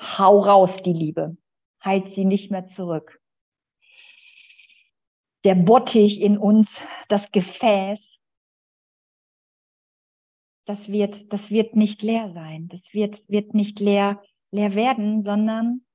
hau 0.01 0.41
raus 0.41 0.83
die 0.83 0.95
Liebe, 0.95 1.37
halt 1.81 2.15
sie 2.15 2.25
nicht 2.25 2.51
mehr 2.51 2.67
zurück. 2.69 3.21
Der 5.47 5.55
Bottich 5.55 6.21
in 6.21 6.39
uns, 6.39 6.69
das 7.09 7.31
Gefäß, 7.31 8.01
das 10.65 10.89
wird, 10.89 11.33
das 11.33 11.53
wird 11.53 11.77
nicht 11.77 12.03
leer 12.03 12.33
sein, 12.33 12.67
das 12.67 12.81
wird, 12.91 13.23
wird 13.29 13.55
nicht 13.55 13.79
leer, 13.79 14.21
leer 14.51 14.75
werden, 14.75 15.23
sondern 15.23 15.87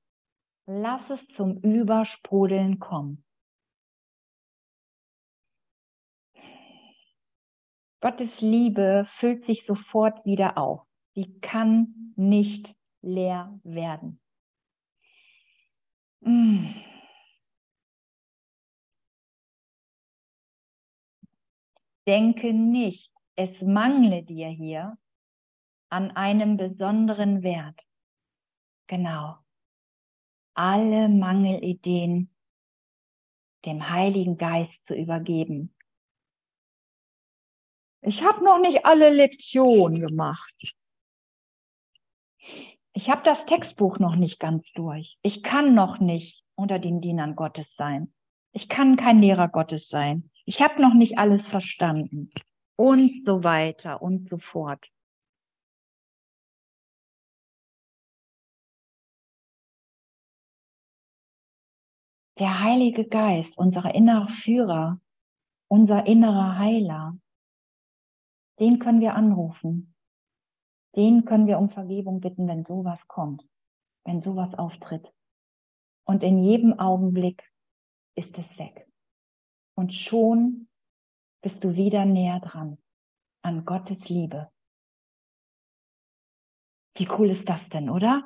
lass 0.64 1.02
es 1.10 1.20
zum 1.36 1.58
Übersprudeln 1.58 2.78
kommen. 2.78 3.26
Gottes 8.00 8.40
Liebe 8.40 9.06
füllt 9.18 9.44
sich 9.44 9.66
sofort 9.66 10.24
wieder 10.24 10.56
auf. 10.56 10.80
Sie 11.14 11.30
kann 11.40 12.14
nicht 12.16 12.74
leer 13.02 13.60
werden. 13.64 14.18
Mm. 16.20 16.91
Denke 22.06 22.52
nicht, 22.52 23.10
es 23.36 23.50
mangle 23.60 24.22
dir 24.24 24.48
hier 24.48 24.98
an 25.88 26.10
einem 26.12 26.56
besonderen 26.56 27.42
Wert. 27.42 27.78
Genau. 28.86 29.38
Alle 30.54 31.08
Mangelideen 31.08 32.30
dem 33.64 33.88
Heiligen 33.88 34.36
Geist 34.38 34.76
zu 34.86 34.94
übergeben 34.94 35.74
ich 38.02 38.20
habe 38.22 38.44
noch 38.44 38.58
nicht 38.58 38.84
alle 38.84 39.10
Lektionen 39.10 40.00
gemacht. 40.00 40.74
Ich 42.94 43.08
habe 43.08 43.22
das 43.24 43.46
Textbuch 43.46 44.00
noch 44.00 44.16
nicht 44.16 44.40
ganz 44.40 44.70
durch. 44.72 45.16
Ich 45.22 45.42
kann 45.44 45.74
noch 45.74 46.00
nicht 46.00 46.44
unter 46.56 46.80
den 46.80 47.00
Dienern 47.00 47.36
Gottes 47.36 47.66
sein. 47.76 48.12
Ich 48.50 48.68
kann 48.68 48.96
kein 48.96 49.20
Lehrer 49.20 49.48
Gottes 49.48 49.88
sein. 49.88 50.30
Ich 50.44 50.60
habe 50.60 50.80
noch 50.82 50.94
nicht 50.94 51.18
alles 51.18 51.46
verstanden. 51.46 52.30
Und 52.76 53.24
so 53.24 53.44
weiter 53.44 54.02
und 54.02 54.24
so 54.24 54.38
fort. 54.38 54.88
Der 62.38 62.60
Heilige 62.60 63.06
Geist, 63.06 63.56
unser 63.56 63.94
innerer 63.94 64.28
Führer, 64.42 65.00
unser 65.68 66.06
innerer 66.06 66.58
Heiler, 66.58 67.16
den 68.58 68.78
können 68.78 69.00
wir 69.00 69.14
anrufen. 69.14 69.94
Den 70.96 71.24
können 71.24 71.46
wir 71.46 71.58
um 71.58 71.70
Vergebung 71.70 72.20
bitten, 72.20 72.48
wenn 72.48 72.64
sowas 72.64 72.98
kommt, 73.06 73.42
wenn 74.04 74.22
sowas 74.22 74.52
auftritt. 74.54 75.12
Und 76.04 76.22
in 76.22 76.42
jedem 76.42 76.78
Augenblick 76.78 77.42
ist 78.16 78.36
es 78.36 78.58
weg. 78.58 78.91
Und 79.74 79.92
schon 79.92 80.68
bist 81.42 81.62
du 81.64 81.74
wieder 81.74 82.04
näher 82.04 82.40
dran 82.40 82.78
an 83.42 83.64
Gottes 83.64 84.08
Liebe. 84.08 84.50
Wie 86.94 87.08
cool 87.18 87.30
ist 87.30 87.48
das 87.48 87.60
denn, 87.70 87.90
oder? 87.90 88.22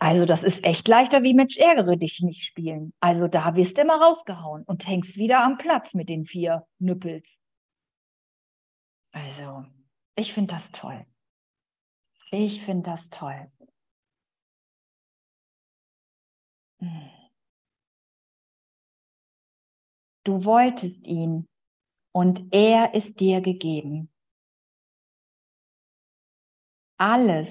Also 0.00 0.26
das 0.26 0.44
ist 0.44 0.64
echt 0.64 0.86
leichter 0.86 1.22
wie 1.22 1.34
Mensch 1.34 1.56
ärgere 1.56 1.96
dich 1.96 2.20
nicht 2.20 2.44
spielen. 2.44 2.92
Also 3.00 3.26
da 3.26 3.56
wirst 3.56 3.76
du 3.76 3.82
immer 3.82 4.00
rausgehauen 4.00 4.62
und 4.64 4.86
hängst 4.86 5.16
wieder 5.16 5.42
am 5.42 5.58
Platz 5.58 5.92
mit 5.92 6.08
den 6.08 6.24
vier 6.24 6.66
Nüppels. 6.78 7.26
Also 9.12 9.64
ich 10.14 10.32
finde 10.32 10.54
das 10.54 10.70
toll. 10.72 11.04
Ich 12.30 12.62
finde 12.62 12.90
das 12.90 13.00
toll. 13.10 13.50
Du 20.24 20.44
wolltest 20.44 21.04
ihn 21.06 21.48
und 22.12 22.52
er 22.52 22.94
ist 22.94 23.18
dir 23.18 23.40
gegeben. 23.40 24.10
Alles, 26.98 27.48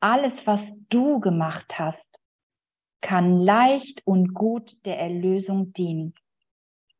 alles, 0.00 0.46
was 0.46 0.60
du 0.88 1.20
gemacht 1.20 1.78
hast, 1.78 2.18
kann 3.02 3.40
leicht 3.40 4.00
und 4.06 4.32
gut 4.32 4.74
der 4.86 4.98
Erlösung 4.98 5.72
dienen. 5.74 6.14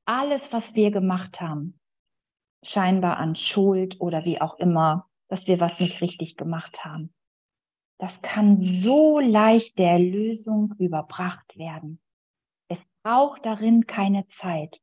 Alles, 0.04 0.42
was 0.50 0.74
wir 0.74 0.90
gemacht 0.90 1.40
haben, 1.40 1.80
scheinbar 2.62 3.16
an 3.16 3.36
Schuld 3.36 3.98
oder 4.00 4.26
wie 4.26 4.40
auch 4.40 4.58
immer, 4.58 5.08
dass 5.28 5.46
wir 5.46 5.60
was 5.60 5.80
nicht 5.80 6.02
richtig 6.02 6.36
gemacht 6.36 6.84
haben, 6.84 7.13
das 7.98 8.12
kann 8.22 8.82
so 8.82 9.18
leicht 9.20 9.78
der 9.78 9.92
Erlösung 9.92 10.74
überbracht 10.78 11.56
werden. 11.56 12.00
Es 12.68 12.78
braucht 13.02 13.46
darin 13.46 13.86
keine 13.86 14.26
Zeit. 14.40 14.80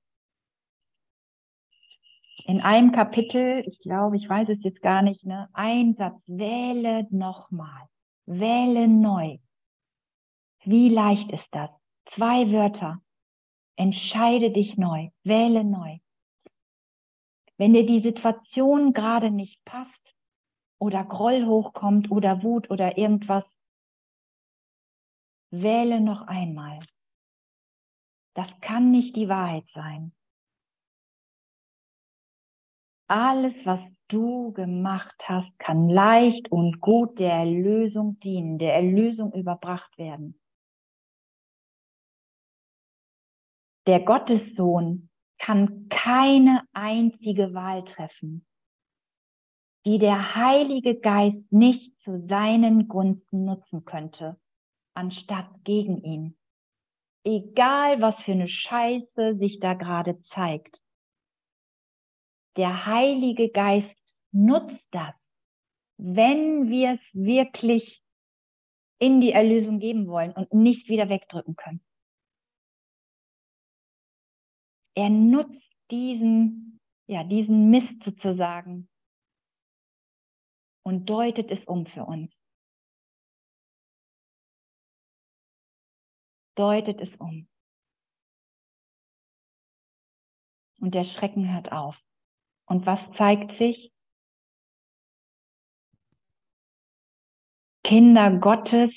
In 2.45 2.61
einem 2.61 2.91
Kapitel, 2.91 3.63
ich 3.67 3.79
glaube, 3.79 4.17
ich 4.17 4.27
weiß 4.27 4.49
es 4.49 4.63
jetzt 4.63 4.81
gar 4.81 5.01
nicht, 5.01 5.25
ne, 5.25 5.49
ein 5.53 5.93
Satz, 5.95 6.21
wähle 6.25 7.07
nochmal. 7.11 7.87
Wähle 8.25 8.87
neu. 8.87 9.37
Wie 10.63 10.89
leicht 10.89 11.31
ist 11.31 11.47
das? 11.51 11.69
Zwei 12.05 12.51
Wörter. 12.51 13.01
Entscheide 13.75 14.51
dich 14.51 14.77
neu. 14.77 15.09
Wähle 15.23 15.63
neu. 15.63 15.97
Wenn 17.57 17.73
dir 17.73 17.85
die 17.85 18.01
Situation 18.01 18.93
gerade 18.93 19.29
nicht 19.29 19.63
passt 19.65 20.00
oder 20.81 21.05
Groll 21.05 21.45
hochkommt 21.45 22.09
oder 22.09 22.41
Wut 22.41 22.71
oder 22.71 22.97
irgendwas, 22.97 23.43
wähle 25.51 26.01
noch 26.01 26.23
einmal. 26.27 26.79
Das 28.33 28.47
kann 28.61 28.89
nicht 28.89 29.15
die 29.15 29.29
Wahrheit 29.29 29.65
sein. 29.75 30.11
Alles, 33.07 33.53
was 33.63 33.79
du 34.07 34.53
gemacht 34.53 35.21
hast, 35.25 35.59
kann 35.59 35.87
leicht 35.87 36.51
und 36.51 36.81
gut 36.81 37.19
der 37.19 37.33
Erlösung 37.33 38.19
dienen, 38.21 38.57
der 38.57 38.73
Erlösung 38.73 39.33
überbracht 39.33 39.95
werden. 39.99 40.39
Der 43.85 43.99
Gottessohn 43.99 45.09
kann 45.37 45.89
keine 45.89 46.63
einzige 46.73 47.53
Wahl 47.53 47.83
treffen, 47.83 48.47
die 49.85 49.97
der 49.97 50.35
Heilige 50.35 50.99
Geist 50.99 51.51
nicht 51.51 51.99
zu 52.01 52.25
seinen 52.27 52.87
Gunsten 52.87 53.45
nutzen 53.45 53.83
könnte, 53.83 54.39
anstatt 54.93 55.49
gegen 55.63 56.03
ihn. 56.03 56.37
Egal, 57.23 58.01
was 58.01 58.19
für 58.21 58.33
eine 58.33 58.47
Scheiße 58.47 59.37
sich 59.37 59.59
da 59.59 59.73
gerade 59.73 60.21
zeigt. 60.21 60.81
Der 62.57 62.85
Heilige 62.85 63.49
Geist 63.49 63.95
nutzt 64.31 64.83
das, 64.91 65.15
wenn 65.97 66.69
wir 66.69 66.93
es 66.93 67.13
wirklich 67.13 68.03
in 68.99 69.21
die 69.21 69.31
Erlösung 69.31 69.79
geben 69.79 70.07
wollen 70.07 70.31
und 70.31 70.53
nicht 70.53 70.89
wieder 70.89 71.09
wegdrücken 71.09 71.55
können. 71.55 71.83
Er 74.95 75.09
nutzt 75.09 75.61
diesen, 75.89 76.79
ja, 77.07 77.23
diesen 77.23 77.69
Mist 77.71 78.03
sozusagen 78.03 78.90
und 80.83 81.05
deutet 81.09 81.51
es 81.51 81.63
um 81.65 81.85
für 81.85 82.05
uns. 82.05 82.31
Deutet 86.55 86.99
es 87.01 87.15
um. 87.17 87.47
Und 90.79 90.95
der 90.95 91.03
Schrecken 91.03 91.53
hört 91.53 91.71
auf. 91.71 91.95
Und 92.65 92.85
was 92.85 92.99
zeigt 93.17 93.57
sich? 93.57 93.91
Kinder 97.83 98.39
Gottes 98.39 98.91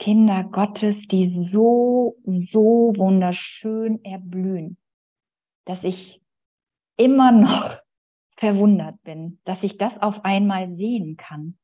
Kinder 0.00 0.44
Gottes, 0.44 0.96
die 1.08 1.46
so, 1.52 2.16
so 2.24 2.92
wunderschön 2.96 4.02
erblühen, 4.02 4.78
dass 5.66 5.84
ich 5.84 6.19
immer 7.00 7.32
noch 7.32 7.80
verwundert 8.36 9.02
bin, 9.02 9.40
dass 9.44 9.62
ich 9.62 9.78
das 9.78 9.96
auf 10.00 10.24
einmal 10.24 10.76
sehen 10.76 11.16
kann. 11.16 11.58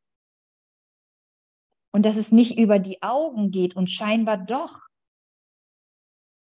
Und 1.92 2.04
dass 2.04 2.16
es 2.16 2.32
nicht 2.32 2.58
über 2.58 2.78
die 2.78 3.02
Augen 3.02 3.50
geht 3.50 3.76
und 3.76 3.90
scheinbar 3.90 4.38
doch, 4.38 4.80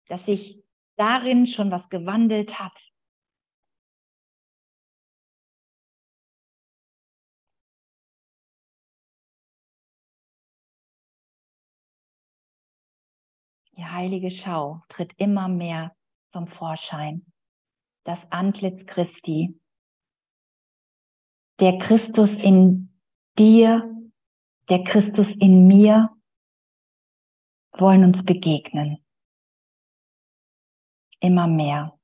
dass 0.07 0.25
sich 0.25 0.61
darin 0.97 1.47
schon 1.47 1.71
was 1.71 1.87
gewandelt 1.89 2.59
hat. 2.59 2.77
Die 13.75 13.85
heilige 13.85 14.29
Schau 14.29 14.83
tritt 14.89 15.13
immer 15.17 15.47
mehr 15.47 15.95
zum 16.31 16.47
Vorschein. 16.47 17.32
Das 18.05 18.19
Antlitz 18.29 18.85
Christi. 18.87 19.59
Der 21.59 21.77
Christus 21.79 22.31
in 22.31 22.93
dir, 23.37 23.89
der 24.69 24.83
Christus 24.83 25.29
in 25.39 25.67
mir 25.67 26.09
wollen 27.73 28.03
uns 28.03 28.23
begegnen. 28.23 29.03
Immer 31.19 31.47
mehr. 31.47 31.97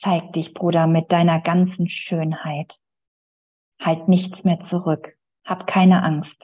Zeig 0.00 0.32
dich, 0.32 0.54
Bruder, 0.54 0.86
mit 0.86 1.12
deiner 1.12 1.40
ganzen 1.40 1.88
Schönheit. 1.88 2.78
Halt 3.80 4.08
nichts 4.08 4.44
mehr 4.44 4.64
zurück. 4.70 5.18
Hab 5.44 5.66
keine 5.66 6.02
Angst. 6.02 6.42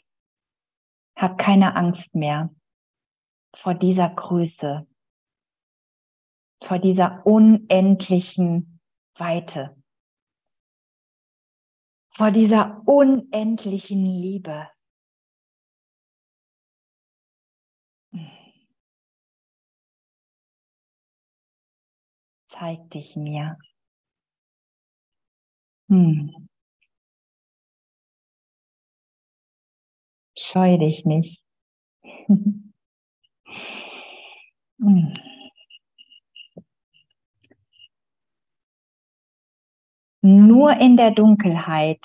Hab 1.16 1.38
keine 1.38 1.74
Angst 1.74 2.14
mehr 2.14 2.50
vor 3.62 3.74
dieser 3.74 4.10
Größe, 4.10 4.86
vor 6.64 6.78
dieser 6.78 7.26
unendlichen 7.26 8.80
Weite, 9.18 9.76
vor 12.16 12.30
dieser 12.30 12.82
unendlichen 12.86 14.04
Liebe. 14.04 14.68
Zeig 22.48 22.90
dich 22.90 23.14
mir. 23.14 23.56
Hm. 25.88 26.46
Scheu 30.38 30.78
dich 30.78 31.04
nicht. 31.04 31.42
Hm. 34.80 35.35
Nur 40.28 40.72
in 40.78 40.96
der 40.96 41.12
Dunkelheit 41.12 42.00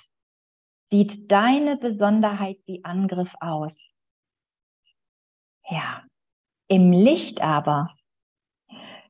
sieht 0.91 1.31
deine 1.31 1.75
Besonderheit 1.75 2.59
wie 2.67 2.85
Angriff 2.85 3.33
aus. 3.39 3.75
Ja, 5.67 6.03
im 6.67 6.91
Licht 6.91 7.41
aber 7.41 7.95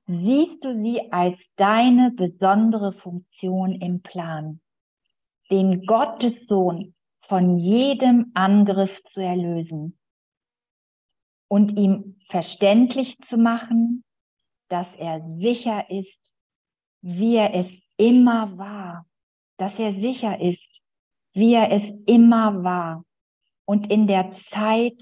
siehst 0.08 0.64
du 0.64 0.82
sie 0.82 1.12
als 1.12 1.38
deine 1.58 2.12
besondere 2.12 2.94
Funktion 2.94 3.74
im 3.82 4.02
Plan, 4.02 4.62
den 5.50 5.86
Gottes 5.86 6.48
Sohn 6.48 6.96
von 7.28 7.58
jedem 7.58 8.32
Angriff 8.34 8.98
zu 9.12 9.20
erlösen 9.20 10.00
und 11.50 11.78
ihm 11.78 12.18
verständlich 12.30 13.18
zu 13.28 13.36
machen, 13.36 14.06
dass 14.70 14.88
er 14.98 15.20
sicher 15.38 15.90
ist, 15.90 16.18
wie 17.02 17.36
er 17.36 17.54
es 17.54 17.81
immer 18.02 18.58
war, 18.58 19.06
dass 19.58 19.78
er 19.78 19.94
sicher 19.94 20.42
ist, 20.42 20.68
wie 21.34 21.54
er 21.54 21.72
es 21.72 21.84
immer 22.08 22.64
war 22.64 23.06
und 23.66 23.92
in 23.92 24.08
der 24.08 24.36
Zeit 24.52 24.98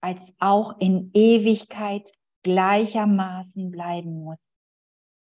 als 0.00 0.20
auch 0.38 0.78
in 0.78 1.10
Ewigkeit 1.12 2.10
gleichermaßen 2.42 3.70
bleiben 3.70 4.24
muss, 4.24 4.38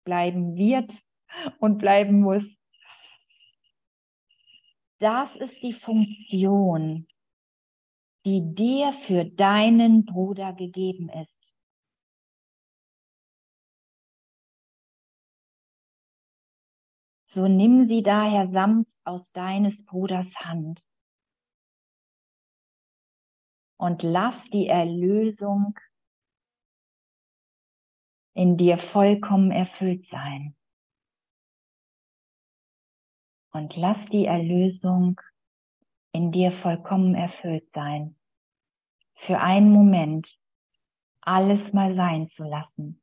bleiben 0.03 0.57
wird 0.57 0.91
und 1.59 1.77
bleiben 1.77 2.19
muss. 2.19 2.43
Das 4.99 5.29
ist 5.37 5.61
die 5.61 5.73
Funktion, 5.73 7.07
die 8.25 8.41
dir 8.41 8.93
für 9.07 9.23
deinen 9.23 10.03
Bruder 10.03 10.51
gegeben 10.51 11.09
ist. 11.09 11.34
So 17.35 17.49
nimm 17.49 17.89
sie 17.89 18.01
daher 18.01 18.49
sanft 18.49 18.89
aus 19.03 19.21
deines 19.33 19.75
Bruders 19.85 20.33
Hand 20.35 20.81
und 23.75 24.03
lass 24.03 24.35
die 24.53 24.67
Erlösung 24.67 25.77
in 28.35 28.55
dir 28.55 28.77
vollkommen 28.93 29.51
erfüllt 29.51 30.07
sein. 30.09 30.55
Und 33.51 33.75
lass 33.75 33.97
die 34.13 34.25
Erlösung 34.25 35.19
in 36.13 36.31
dir 36.31 36.53
vollkommen 36.61 37.15
erfüllt 37.15 37.69
sein. 37.73 38.15
Für 39.25 39.41
einen 39.41 39.71
Moment 39.71 40.25
alles 41.19 41.73
mal 41.73 41.93
sein 41.95 42.29
zu 42.29 42.43
lassen. 42.43 43.01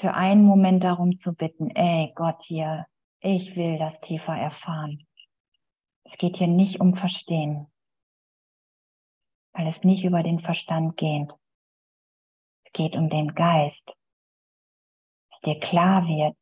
Für 0.00 0.12
einen 0.12 0.44
Moment 0.44 0.84
darum 0.84 1.18
zu 1.20 1.32
bitten, 1.32 1.70
ey 1.70 2.12
Gott 2.14 2.42
hier, 2.42 2.86
ich 3.20 3.56
will 3.56 3.78
das 3.78 3.98
tiefer 4.02 4.36
erfahren. 4.36 5.06
Es 6.04 6.18
geht 6.18 6.36
hier 6.36 6.48
nicht 6.48 6.80
um 6.80 6.94
Verstehen, 6.96 7.66
weil 9.52 9.66
es 9.68 9.82
nicht 9.84 10.04
über 10.04 10.22
den 10.22 10.40
Verstand 10.40 10.98
geht. 10.98 11.32
Es 12.64 12.72
geht 12.72 12.94
um 12.94 13.08
den 13.08 13.34
Geist, 13.34 13.82
dass 15.30 15.40
dir 15.40 15.60
klar 15.60 16.06
wird, 16.06 16.36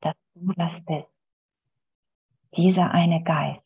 dass 0.00 0.16
du 0.34 0.52
das 0.54 0.84
bist. 0.86 1.08
Dieser 2.56 2.90
eine 2.90 3.22
Geist. 3.22 3.61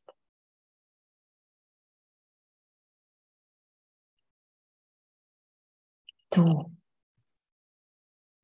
Du, 6.37 6.70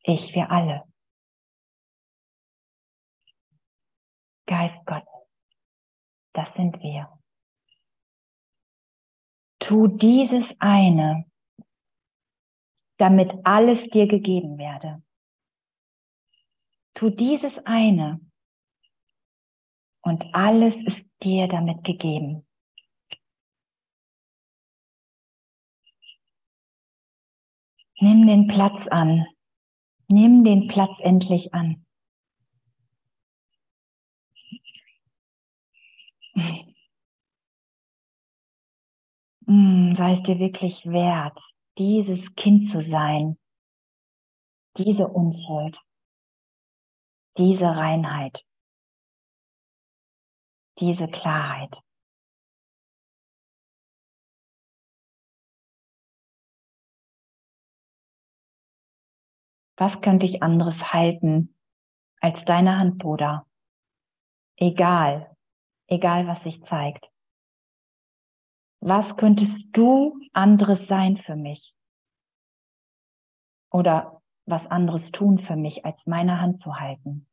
ich, 0.05 0.35
wir 0.35 0.51
alle. 0.51 0.91
Geist 4.47 4.87
Gott, 4.87 5.05
das 6.33 6.49
sind 6.57 6.81
wir. 6.81 7.21
Tu 9.59 9.89
dieses 9.89 10.47
eine, 10.59 11.31
damit 12.97 13.31
alles 13.45 13.83
dir 13.91 14.07
gegeben 14.07 14.57
werde. 14.57 15.03
Tu 16.95 17.11
dieses 17.11 17.59
eine 17.67 18.21
und 20.01 20.25
alles 20.35 20.75
ist 20.87 21.05
dir 21.23 21.47
damit 21.47 21.85
gegeben. 21.85 22.47
Nimm 28.03 28.27
den 28.27 28.49
Platz 28.49 28.89
an. 28.89 29.25
Nimm 30.09 30.43
den 30.43 30.67
Platz 30.67 30.91
endlich 31.03 31.55
an. 31.55 31.87
Mm, 39.47 39.95
sei 39.95 40.15
es 40.15 40.23
dir 40.25 40.41
wirklich 40.41 40.85
wert, 40.85 41.39
dieses 41.79 42.19
Kind 42.35 42.73
zu 42.73 42.83
sein, 42.83 43.39
diese 44.79 45.07
Unschuld, 45.07 45.79
diese 47.39 47.67
Reinheit, 47.67 48.45
diese 50.81 51.07
Klarheit. 51.07 51.79
Was 59.83 60.01
könnte 60.01 60.27
ich 60.27 60.45
anderes 60.45 60.81
halten 60.93 61.57
als 62.21 62.45
deine 62.45 62.79
Hand, 62.79 62.99
Bruder? 62.99 63.49
Egal, 64.57 65.37
egal 65.89 66.29
was 66.29 66.41
sich 66.45 66.63
zeigt. 66.67 67.05
Was 68.79 69.17
könntest 69.17 69.57
du 69.73 70.17
anderes 70.33 70.87
sein 70.87 71.17
für 71.17 71.35
mich? 71.35 71.75
Oder 73.73 74.23
was 74.47 74.69
anderes 74.69 75.11
tun 75.11 75.41
für 75.41 75.57
mich, 75.57 75.85
als 75.85 76.07
meine 76.07 76.41
Hand 76.41 76.63
zu 76.63 76.79
halten? 76.79 77.27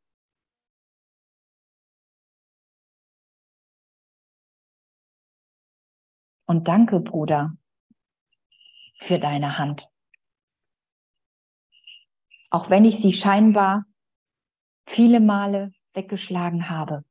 Und 6.47 6.67
danke, 6.67 6.99
Bruder, 6.99 7.55
für 9.05 9.19
deine 9.19 9.59
Hand. 9.59 9.87
Auch 12.49 12.69
wenn 12.69 12.85
ich 12.85 12.97
sie 13.01 13.13
scheinbar 13.13 13.85
viele 14.87 15.19
Male 15.19 15.71
weggeschlagen 15.93 16.69
habe. 16.69 17.03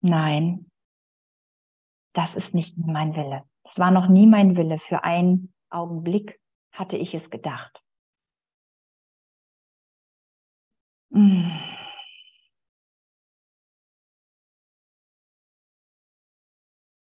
Nein, 0.00 0.70
das 2.12 2.34
ist 2.34 2.54
nicht 2.54 2.76
mein 2.78 3.14
Wille. 3.16 3.44
Es 3.64 3.76
war 3.78 3.90
noch 3.90 4.08
nie 4.08 4.26
mein 4.26 4.56
Wille. 4.56 4.78
Für 4.78 5.04
einen 5.04 5.52
Augenblick 5.70 6.40
hatte 6.72 6.96
ich 6.96 7.12
es 7.14 7.28
gedacht. 7.30 7.82
Mm. 11.10 11.50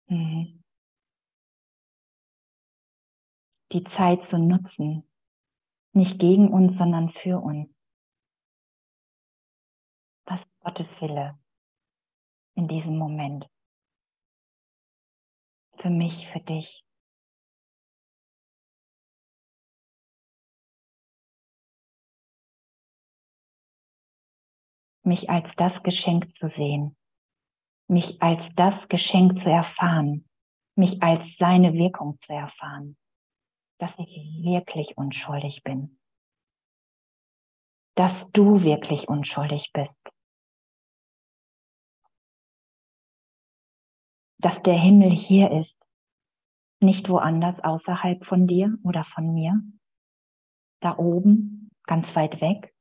Mm. 0.09 0.63
Die 3.71 3.83
Zeit 3.83 4.23
zu 4.25 4.37
nutzen, 4.37 5.03
nicht 5.95 6.19
gegen 6.19 6.49
uns, 6.49 6.77
sondern 6.77 7.09
für 7.09 7.39
uns. 7.39 7.69
Was 10.25 10.41
ist 10.41 10.59
Gottes 10.59 10.87
Wille 10.99 11.39
in 12.55 12.67
diesem 12.67 12.97
Moment? 12.97 13.47
Für 15.77 15.89
mich, 15.89 16.27
für 16.29 16.41
dich. 16.41 16.83
Mich 25.03 25.29
als 25.29 25.55
das 25.55 25.83
Geschenk 25.83 26.33
zu 26.35 26.49
sehen, 26.49 26.97
mich 27.87 28.21
als 28.21 28.43
das 28.55 28.87
Geschenk 28.87 29.39
zu 29.39 29.51
erfahren, 29.51 30.27
mich 30.75 31.01
als 31.03 31.23
seine 31.37 31.73
Wirkung 31.73 32.19
zu 32.21 32.33
erfahren, 32.33 32.97
dass 33.77 33.91
ich 33.97 34.15
wirklich 34.43 34.97
unschuldig 34.97 35.63
bin, 35.63 35.99
dass 37.95 38.25
du 38.31 38.61
wirklich 38.61 39.07
unschuldig 39.07 39.71
bist, 39.73 40.15
dass 44.37 44.61
der 44.63 44.79
Himmel 44.79 45.11
hier 45.11 45.51
ist, 45.51 45.75
nicht 46.81 47.09
woanders 47.09 47.59
außerhalb 47.63 48.25
von 48.25 48.47
dir 48.47 48.77
oder 48.83 49.05
von 49.05 49.33
mir, 49.33 49.61
da 50.81 50.97
oben, 50.97 51.71
ganz 51.83 52.15
weit 52.15 52.41
weg. 52.41 52.73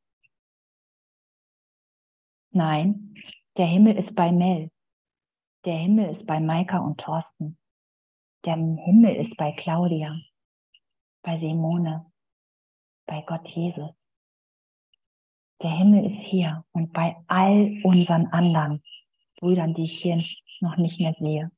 Nein, 2.50 3.14
der 3.56 3.66
Himmel 3.66 3.96
ist 3.96 4.14
bei 4.14 4.30
Mel. 4.30 4.70
Der 5.64 5.76
Himmel 5.76 6.14
ist 6.14 6.26
bei 6.26 6.38
Maika 6.40 6.78
und 6.78 7.00
Thorsten. 7.00 7.58
Der 8.44 8.56
Himmel 8.56 9.16
ist 9.16 9.36
bei 9.36 9.52
Claudia, 9.52 10.16
bei 11.24 11.38
Simone, 11.40 12.06
bei 13.06 13.22
Gott 13.22 13.48
Jesus. 13.48 13.90
Der 15.62 15.70
Himmel 15.70 16.12
ist 16.12 16.20
hier 16.28 16.64
und 16.72 16.92
bei 16.92 17.16
all 17.26 17.80
unseren 17.82 18.26
anderen 18.26 18.82
Brüdern, 19.38 19.74
die 19.74 19.84
ich 19.84 20.00
hier 20.00 20.22
noch 20.60 20.76
nicht 20.76 21.00
mehr 21.00 21.14
sehe. 21.18 21.50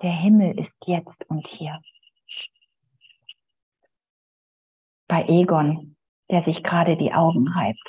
Der 0.00 0.12
Himmel 0.12 0.58
ist 0.58 0.72
jetzt 0.86 1.28
und 1.28 1.46
hier. 1.48 1.82
Bei 5.08 5.26
Egon, 5.28 5.96
der 6.30 6.42
sich 6.42 6.62
gerade 6.62 6.96
die 6.96 7.12
Augen 7.12 7.48
reibt. 7.48 7.82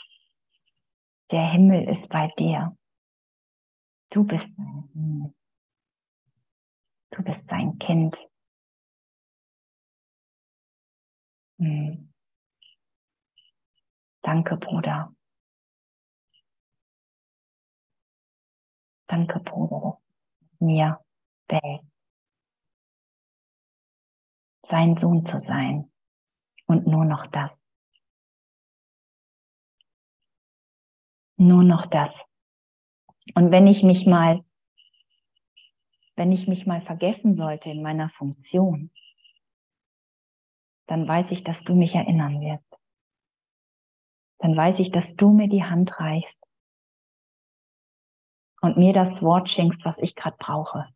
Der 1.31 1.51
Himmel 1.51 1.87
ist 1.87 2.09
bei 2.09 2.27
dir. 2.37 2.75
Du 4.09 4.23
bist. 4.23 4.47
Du 7.11 7.23
bist 7.23 7.47
sein 7.47 7.77
Kind. 7.79 8.17
Hm. 11.63 12.09
Danke, 14.21 14.57
Bruder. 14.57 15.15
Danke, 19.07 19.39
Bruder, 19.39 20.01
mir 20.59 20.99
Welt 21.47 21.81
sein 24.69 24.97
Sohn 24.97 25.25
zu 25.25 25.39
sein 25.47 25.91
und 26.65 26.87
nur 26.87 27.05
noch 27.05 27.27
das. 27.27 27.51
Nur 31.37 31.63
noch 31.63 31.85
das. 31.85 32.13
Und 33.35 33.51
wenn 33.51 33.67
ich 33.67 33.83
mich 33.83 34.05
mal, 34.05 34.43
wenn 36.15 36.31
ich 36.31 36.47
mich 36.47 36.65
mal 36.65 36.81
vergessen 36.81 37.37
sollte 37.37 37.69
in 37.69 37.81
meiner 37.81 38.09
Funktion, 38.09 38.91
dann 40.87 41.07
weiß 41.07 41.31
ich, 41.31 41.43
dass 41.43 41.61
du 41.63 41.75
mich 41.75 41.95
erinnern 41.95 42.41
wirst. 42.41 42.67
Dann 44.39 44.55
weiß 44.57 44.79
ich, 44.79 44.91
dass 44.91 45.15
du 45.15 45.29
mir 45.31 45.47
die 45.47 45.63
Hand 45.63 45.99
reichst 45.99 46.37
und 48.61 48.77
mir 48.77 48.93
das 48.93 49.21
Wort 49.21 49.49
schenkst, 49.49 49.83
was 49.85 49.97
ich 49.99 50.15
gerade 50.15 50.37
brauche. 50.37 50.87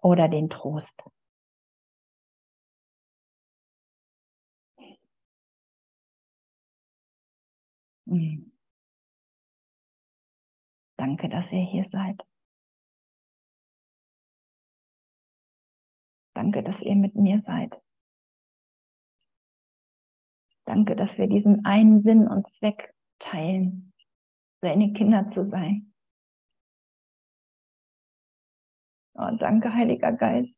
Oder 0.00 0.28
den 0.28 0.48
Trost. 0.50 0.94
Hm. 8.06 8.50
Danke, 10.96 11.28
dass 11.28 11.44
ihr 11.52 11.64
hier 11.64 11.86
seid. 11.90 12.20
Danke, 16.38 16.62
dass 16.62 16.80
ihr 16.82 16.94
mit 16.94 17.16
mir 17.16 17.42
seid. 17.44 17.74
Danke, 20.66 20.94
dass 20.94 21.18
wir 21.18 21.26
diesen 21.26 21.64
einen 21.64 22.04
Sinn 22.04 22.28
und 22.28 22.46
Zweck 22.60 22.94
teilen, 23.18 23.92
seine 24.60 24.92
Kinder 24.92 25.28
zu 25.30 25.50
sein. 25.50 25.92
Oh, 29.14 29.36
danke, 29.36 29.74
Heiliger 29.74 30.12
Geist, 30.12 30.54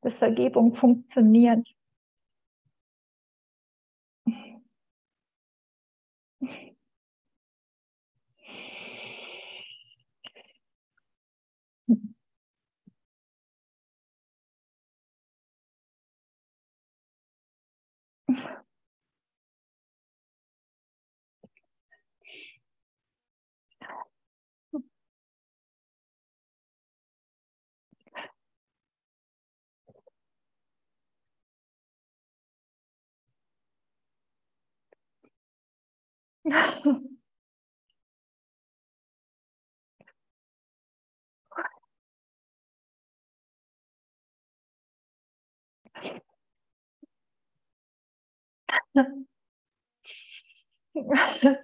dass 0.00 0.14
Vergebung 0.14 0.74
funktioniert. 0.76 1.68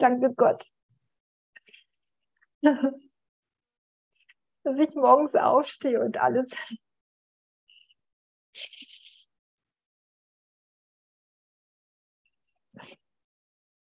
Danke 0.01 0.33
Gott. 0.37 0.63
dass 4.65 4.79
ich 4.79 4.95
morgens 4.95 5.35
aufstehe 5.35 6.01
und 6.01 6.17
alles 6.19 6.47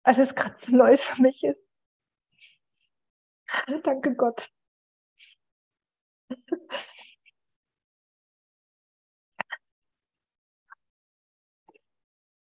alles 0.10 0.34
gerade 0.34 0.58
so 0.58 0.76
neu 0.76 0.98
für 0.98 1.22
mich 1.22 1.44
ist. 1.44 1.62
Danke 3.84 4.16
Gott. 4.16 4.50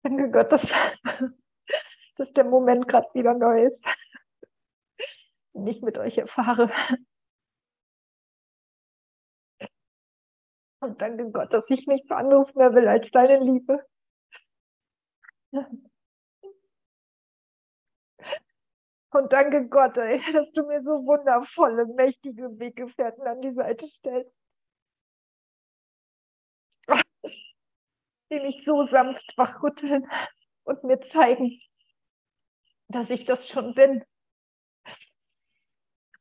Danke 0.03 0.29
Gott, 0.31 0.51
dass, 0.51 0.61
dass 2.17 2.33
der 2.33 2.43
Moment 2.43 2.89
gerade 2.89 3.07
wieder 3.13 3.33
neu 3.33 3.67
ist. 3.67 3.79
Und 5.53 5.65
ich 5.67 5.81
mit 5.81 5.97
euch 5.97 6.17
erfahre. 6.17 6.69
Und 10.81 11.01
danke 11.01 11.31
Gott, 11.31 11.53
dass 11.53 11.63
ich 11.69 11.87
nichts 11.87 12.11
anderes 12.11 12.53
mehr 12.53 12.73
will 12.73 12.87
als 12.87 13.09
deine 13.11 13.39
Liebe. 13.39 13.83
Und 19.15 19.31
danke 19.31 19.69
Gott, 19.69 19.95
ey, 19.95 20.19
dass 20.33 20.51
du 20.51 20.63
mir 20.63 20.83
so 20.83 21.05
wundervolle, 21.05 21.85
mächtige 21.85 22.59
Weggefährten 22.59 23.25
an 23.25 23.41
die 23.41 23.53
Seite 23.53 23.87
stellst. 23.87 24.35
Die 28.29 28.39
mich 28.41 28.61
so 28.65 28.85
sanft 28.87 29.25
wachrütteln 29.37 30.05
und 30.63 30.83
mir 30.83 30.99
zeigen, 31.11 31.61
dass 32.89 33.09
ich 33.09 33.23
das 33.23 33.47
schon 33.47 33.73
bin. 33.73 34.03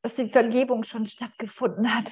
Dass 0.01 0.15
die 0.15 0.29
Vergebung 0.29 0.85
schon 0.85 1.07
stattgefunden 1.07 1.93
hat. 1.93 2.09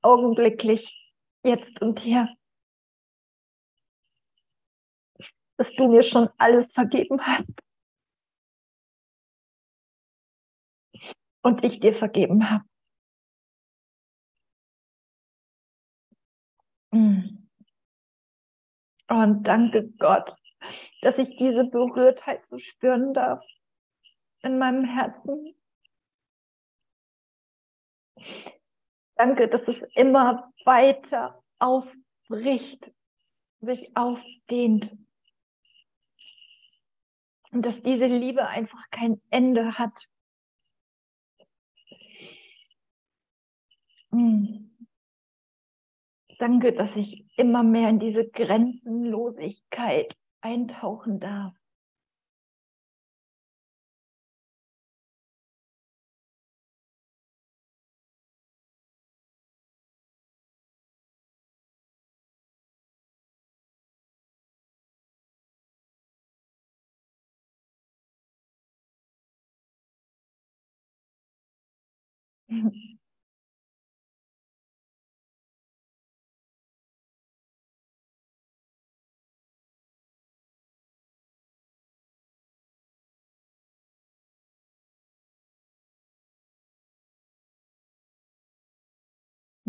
Augenblicklich, 0.00 1.12
jetzt 1.42 1.82
und 1.82 2.00
hier. 2.00 2.34
Dass 5.58 5.70
du 5.74 5.88
mir 5.88 6.02
schon 6.02 6.30
alles 6.38 6.72
vergeben 6.72 7.20
hast. 7.20 7.69
Und 11.42 11.64
ich 11.64 11.80
dir 11.80 11.94
vergeben 11.94 12.50
habe. 12.50 12.64
Mm. 16.92 17.48
Und 19.08 19.42
danke 19.44 19.88
Gott, 19.98 20.34
dass 21.02 21.18
ich 21.18 21.36
diese 21.36 21.64
Berührtheit 21.64 22.42
so 22.48 22.58
spüren 22.58 23.14
darf 23.14 23.42
in 24.42 24.58
meinem 24.58 24.84
Herzen. 24.84 25.54
Danke, 29.16 29.48
dass 29.48 29.66
es 29.68 29.82
immer 29.94 30.52
weiter 30.64 31.42
aufbricht, 31.58 32.90
sich 33.60 33.94
aufdehnt. 33.96 34.96
Und 37.50 37.66
dass 37.66 37.82
diese 37.82 38.06
Liebe 38.06 38.46
einfach 38.46 38.82
kein 38.90 39.20
Ende 39.30 39.78
hat. 39.78 39.92
Danke, 46.40 46.72
dass 46.72 46.96
ich 46.96 47.24
immer 47.36 47.62
mehr 47.62 47.88
in 47.88 48.00
diese 48.00 48.28
Grenzenlosigkeit 48.28 50.16
eintauchen 50.40 51.20
darf. 51.20 51.54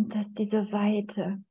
Und 0.01 0.09
dass 0.15 0.25
diese 0.33 0.71
Weite 0.71 1.43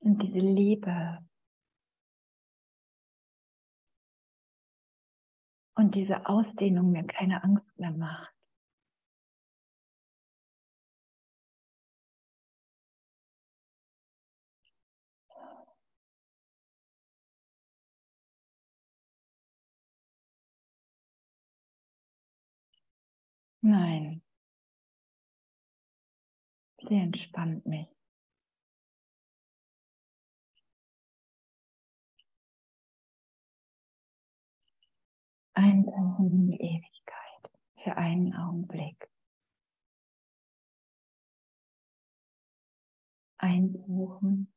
und 0.00 0.22
diese 0.22 0.38
Liebe 0.38 1.22
und 5.74 5.94
diese 5.94 6.26
Ausdehnung 6.26 6.92
mir 6.92 7.06
keine 7.06 7.44
Angst 7.44 7.78
mehr 7.78 7.90
macht. 7.90 8.37
Nein. 23.60 24.22
Sie 26.88 26.94
entspannt 26.94 27.66
mich. 27.66 27.88
Eintauchen 35.54 36.30
in 36.30 36.46
die 36.46 36.60
Ewigkeit 36.60 37.50
für 37.82 37.96
einen 37.96 38.32
Augenblick. 38.32 39.08
Eintauchen 43.38 44.52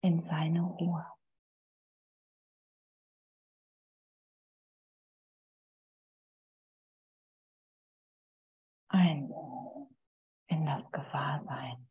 in 0.00 0.22
seine 0.22 0.62
Ruhe. 0.62 1.06
Ein 8.92 9.32
in 10.48 10.66
das 10.66 10.82
Gewahrsein. 10.92 11.88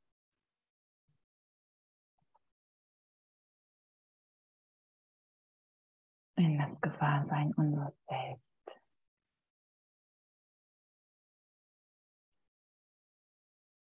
In 6.35 6.57
das 6.57 6.81
Gewahrsein 6.81 7.53
unseres 7.55 7.93
Selbst. 8.07 8.51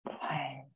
Zwei. 0.03 0.68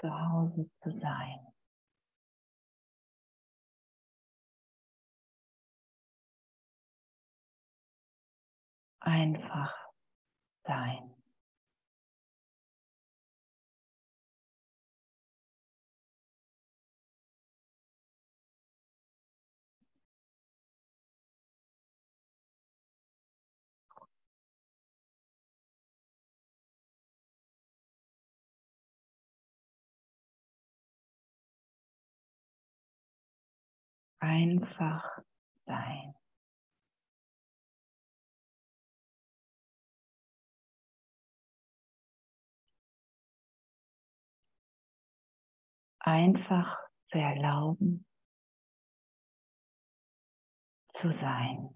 Zu 0.00 0.10
Hause 0.10 0.70
zu 0.82 0.90
sein. 1.00 1.46
Einfach 9.00 9.74
sein. 10.64 11.15
Einfach 34.20 35.18
sein. 35.66 36.14
einfach 46.06 46.78
zu 47.10 47.18
erlauben, 47.18 48.06
zu 51.00 51.08
sein. 51.20 51.75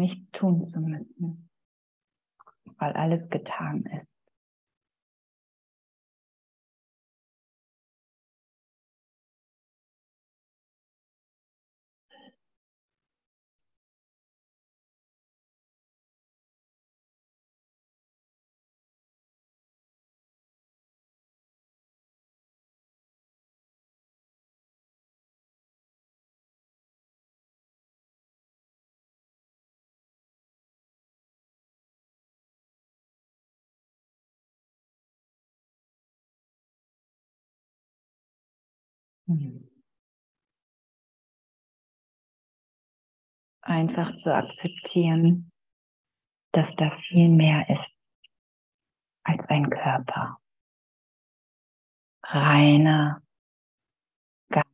Nicht 0.00 0.32
tun 0.32 0.68
zu 0.68 0.80
müssen, 0.80 1.48
weil 2.78 2.92
alles 2.94 3.28
getan 3.30 3.84
ist. 3.84 4.09
Einfach 43.62 44.10
zu 44.22 44.34
akzeptieren, 44.34 45.52
dass 46.52 46.74
da 46.74 46.90
viel 47.08 47.28
mehr 47.28 47.68
ist 47.70 47.86
als 49.22 49.48
ein 49.48 49.70
Körper. 49.70 50.40
Reiner 52.24 53.22
Geist. 54.48 54.66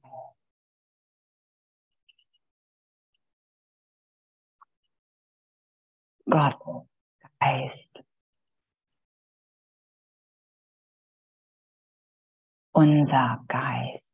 Gott, 6.25 6.87
Geist. 7.41 8.05
Unser 12.73 13.45
Geist. 13.49 14.06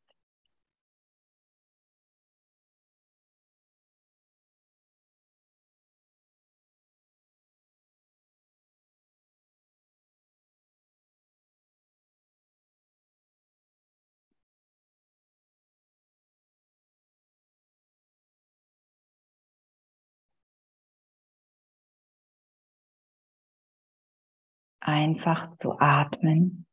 Einfach 24.82 25.56
zu 25.58 25.78
atmen 25.78 26.66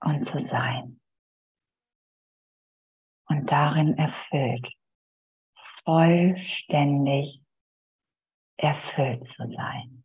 und 0.00 0.26
zu 0.26 0.40
sein. 0.42 1.00
Und 3.28 3.46
darin 3.50 3.96
erfüllt, 3.96 4.66
vollständig 5.84 7.40
erfüllt 8.56 9.26
zu 9.36 9.48
sein. 9.56 10.04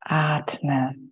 Atme 0.00 1.08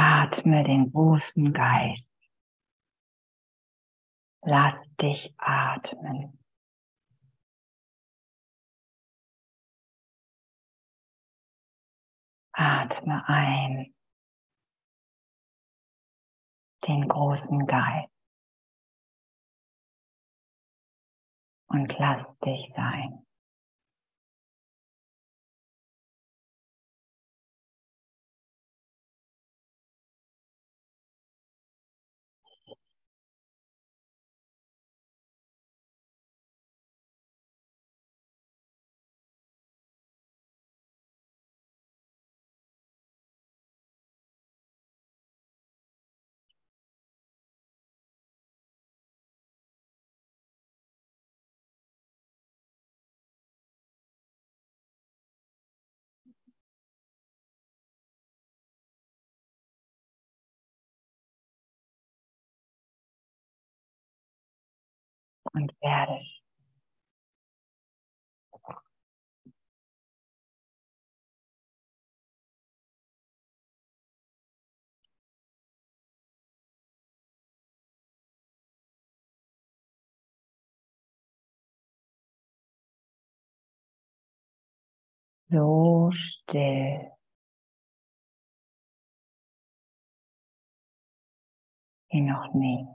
Atme 0.00 0.62
den 0.62 0.92
großen 0.92 1.52
Geist. 1.52 2.06
Lass 4.42 4.76
dich 5.00 5.34
atmen. 5.38 6.38
Atme 12.52 13.26
ein 13.26 13.92
den 16.86 17.08
großen 17.08 17.66
Geist 17.66 18.12
und 21.66 21.92
lass 21.98 22.24
dich 22.44 22.72
sein. 22.76 23.27
Und 65.58 65.72
werde. 65.82 66.20
So 85.50 86.10
still. 86.12 87.10
Wie 92.10 92.20
noch 92.20 92.54
nie. 92.54 92.86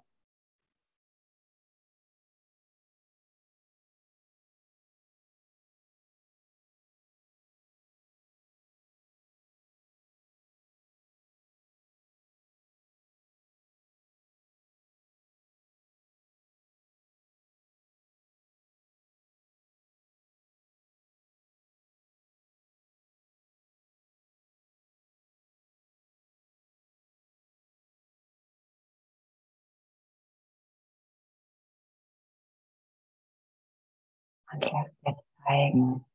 Und 34.53 34.61
lass 34.71 34.87
dir 35.05 35.17
zeigen, 35.45 36.05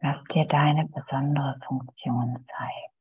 Lass 0.00 0.22
dir 0.32 0.46
deine 0.46 0.86
besondere 0.86 1.58
Funktion 1.66 2.46
zeigen. 2.56 2.97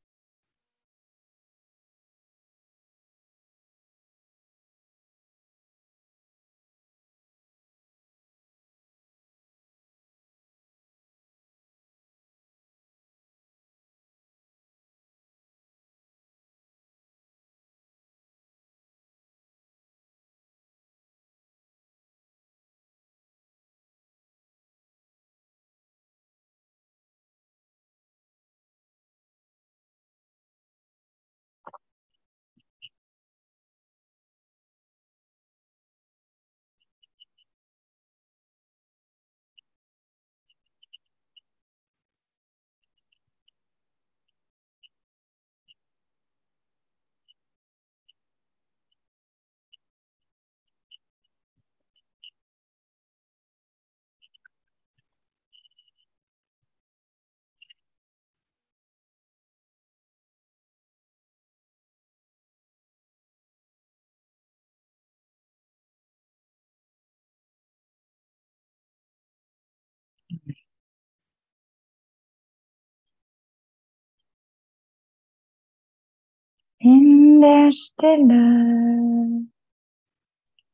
In 76.80 77.42
der 77.42 77.72
Stille 77.72 79.48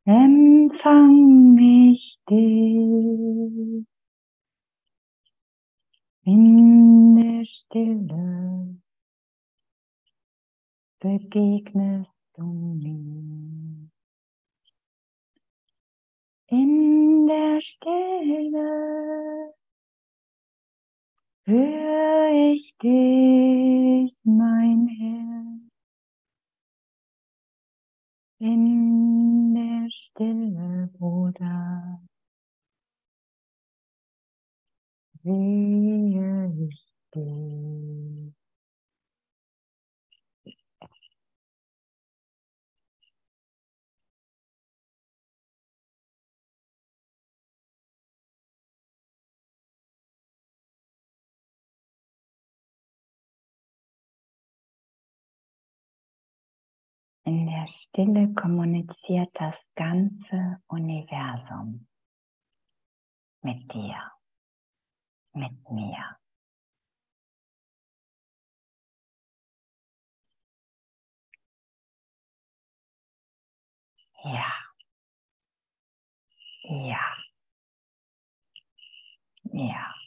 empfang 0.03 1.57
ich 1.57 2.19
dich. 2.29 3.85
In 6.25 7.15
der 7.15 7.45
Stille 7.45 8.81
begegnest 10.99 12.11
du 12.35 12.43
mir. 12.43 13.89
In 16.47 17.27
der 17.27 17.61
Stille 17.61 19.53
höre 21.45 22.53
ich 22.53 22.75
dich, 22.81 24.13
mein 24.23 24.87
Herr. 24.87 25.32
In 28.43 29.53
der 29.55 29.89
Stille, 29.89 30.89
Bruder, 30.99 32.01
sehe 35.23 36.53
ich 36.67 36.93
dich. 37.15 37.82
In 57.25 57.45
der 57.47 57.67
Stille 57.67 58.33
kommuniziert 58.33 59.29
das 59.35 59.55
ganze 59.75 60.59
Universum 60.67 61.87
mit 63.43 63.73
dir, 63.73 63.95
mit 65.33 65.69
mir. 65.71 66.17
Ja. 74.23 74.53
Ja. 76.63 76.99
Ja. 79.53 80.02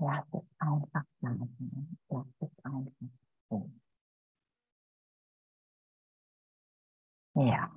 Lass 0.00 0.24
es 0.32 0.42
einfach 0.58 1.04
bleiben. 1.20 1.98
Lass 2.08 2.26
es 2.40 2.64
einfach 2.64 2.92
so. 3.50 3.70
Ja. 7.34 7.70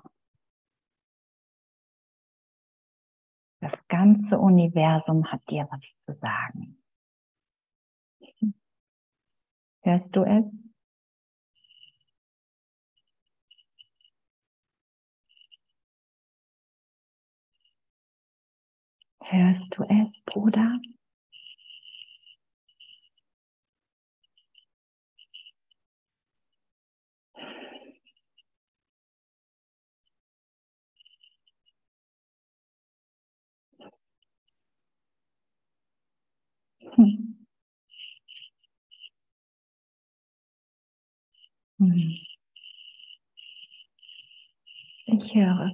Das 3.59 3.74
ganze 3.89 4.38
Universum 4.39 5.26
hat 5.32 5.41
dir 5.49 5.67
was 5.69 5.82
zu 6.05 6.19
sagen. 6.19 6.78
Hörst 9.82 10.15
du 10.15 10.24
es? 10.24 10.45
Hörst 19.19 19.78
du 19.78 19.84
es, 19.84 20.24
Bruder? 20.26 20.80
Hm. 41.79 42.17
Ich 45.07 45.35
höre. 45.35 45.73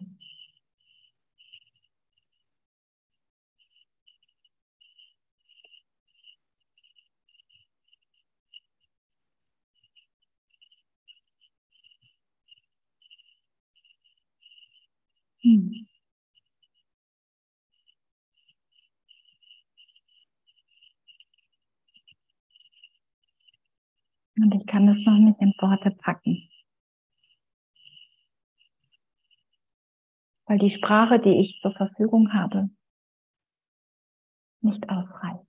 Hm. 15.44 15.89
Und 24.42 24.56
ich 24.56 24.66
kann 24.68 24.88
es 24.88 25.06
noch 25.06 25.18
nicht 25.18 25.42
in 25.42 25.54
Worte 25.60 25.92
packen. 25.92 26.50
Weil 30.46 30.60
die 30.60 30.70
Sprache, 30.70 31.20
die 31.20 31.40
ich 31.40 31.60
zur 31.62 31.74
Verfügung 31.74 32.34
habe, 32.34 32.70
nicht 34.62 34.90
ausreicht. 34.90 35.46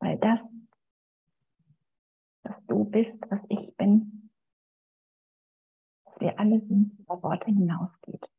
Weil 0.00 0.18
das, 0.18 0.40
was 2.42 2.66
du 2.66 2.84
bist, 2.84 3.18
was 3.30 3.40
ich 3.48 3.74
bin, 3.76 4.30
was 6.04 6.20
wir 6.20 6.38
alle 6.38 6.60
sind, 6.60 6.98
über 6.98 7.22
Worte 7.22 7.46
hinausgeht. 7.46 8.35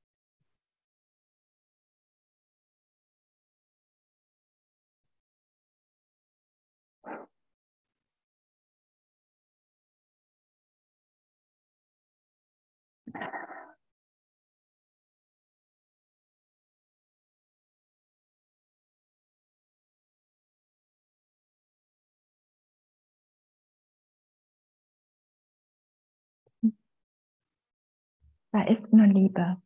Da 28.51 28.63
ist 28.63 28.91
nur 28.91 29.05
Liebe. 29.05 29.61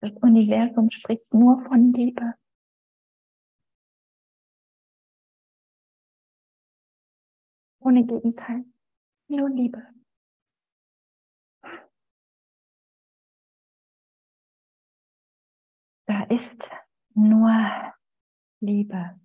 Das 0.00 0.12
Universum 0.22 0.90
spricht 0.90 1.34
nur 1.34 1.62
von 1.64 1.92
Liebe. 1.92 2.34
Ohne 7.86 8.04
Gegenteil. 8.04 8.64
Nur 9.28 9.48
Liebe. 9.48 9.80
Da 16.08 16.24
ist 16.24 16.62
nur 17.14 17.94
Liebe. 18.60 19.20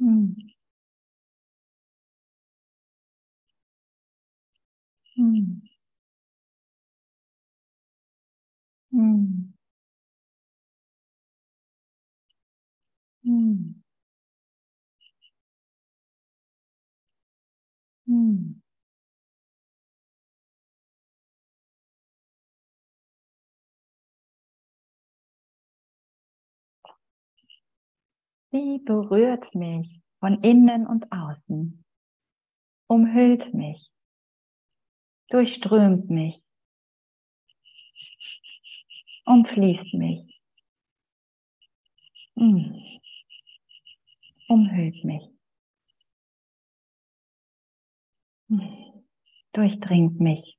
Hm. 0.00 0.57
Sie 5.18 5.24
berührt 28.84 29.54
mich 29.54 30.00
von 30.20 30.42
innen 30.42 30.86
und 30.86 31.10
außen, 31.10 31.84
umhüllt 32.86 33.52
mich, 33.52 33.90
durchströmt 35.30 36.10
mich, 36.10 36.42
umfließt 39.26 39.94
mich, 39.94 40.40
hm. 42.36 42.72
umhüllt 44.48 45.04
mich, 45.04 45.22
hm. 48.50 48.60
durchdringt 49.52 50.20
mich. 50.20 50.56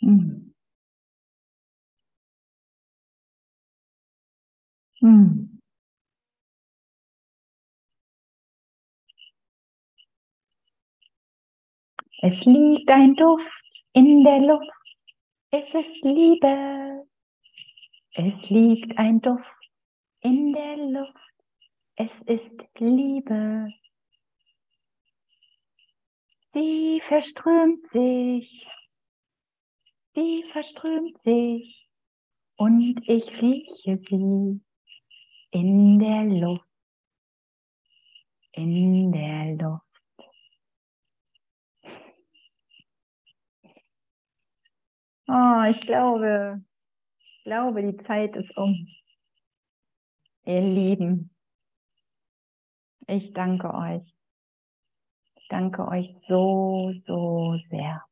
Hm. 0.00 0.52
Hm. 5.00 5.57
Es 12.20 12.44
liegt 12.44 12.90
ein 12.90 13.14
Duft 13.14 13.46
in 13.92 14.24
der 14.24 14.40
Luft. 14.40 14.96
Es 15.50 15.72
ist 15.72 16.02
Liebe. 16.02 17.06
Es 18.14 18.50
liegt 18.50 18.98
ein 18.98 19.20
Duft 19.20 19.70
in 20.22 20.52
der 20.52 20.76
Luft. 20.78 21.14
Es 21.94 22.10
ist 22.26 22.80
Liebe. 22.80 23.72
Sie 26.54 27.00
verströmt 27.06 27.88
sich. 27.92 28.66
Sie 30.16 30.44
verströmt 30.50 31.16
sich. 31.22 31.88
Und 32.56 33.00
ich 33.06 33.30
rieche 33.40 34.00
sie 34.08 34.60
in 35.52 35.98
der 36.00 36.24
Luft. 36.24 36.64
In 38.54 39.12
der 39.12 39.54
Luft. 39.54 39.87
Oh, 45.30 45.62
ich 45.68 45.80
glaube, 45.82 46.62
ich 47.20 47.44
glaube, 47.44 47.82
die 47.82 48.02
Zeit 48.04 48.34
ist 48.34 48.56
um. 48.56 48.88
Ihr 50.46 50.62
Lieben, 50.62 51.30
ich 53.06 53.34
danke 53.34 53.74
euch. 53.74 54.02
Ich 55.36 55.48
danke 55.48 55.86
euch 55.86 56.14
so, 56.28 56.94
so 57.06 57.58
sehr 57.70 58.02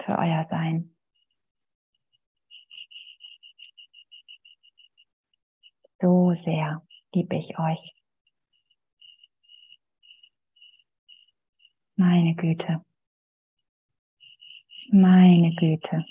für 0.00 0.16
euer 0.16 0.46
Sein. 0.48 0.94
So 6.00 6.36
sehr 6.44 6.86
liebe 7.12 7.36
ich 7.36 7.58
euch. 7.58 7.94
Meine 11.96 12.36
Güte. 12.36 12.84
Meine 14.92 15.52
Güte. 15.56 16.06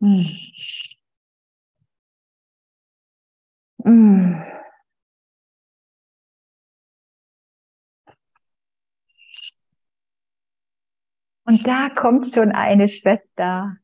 Mm. 0.00 0.24
Mm. 3.84 4.50
Und 11.44 11.66
da 11.66 11.90
kommt 11.90 12.32
schon 12.34 12.52
eine 12.52 12.88
Schwester 12.88 13.76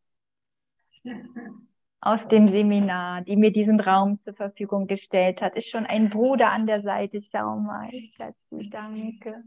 aus 2.00 2.20
dem 2.30 2.48
Seminar, 2.50 3.22
die 3.22 3.36
mir 3.36 3.52
diesen 3.52 3.80
Raum 3.80 4.20
zur 4.22 4.34
Verfügung 4.34 4.86
gestellt 4.86 5.40
hat. 5.40 5.56
Ist 5.56 5.70
schon 5.70 5.86
ein 5.86 6.08
Bruder 6.08 6.52
an 6.52 6.66
der 6.66 6.82
Seite. 6.82 7.20
Schau 7.32 7.58
mal. 7.58 7.90
Dazu 8.18 8.68
danke. 8.70 9.42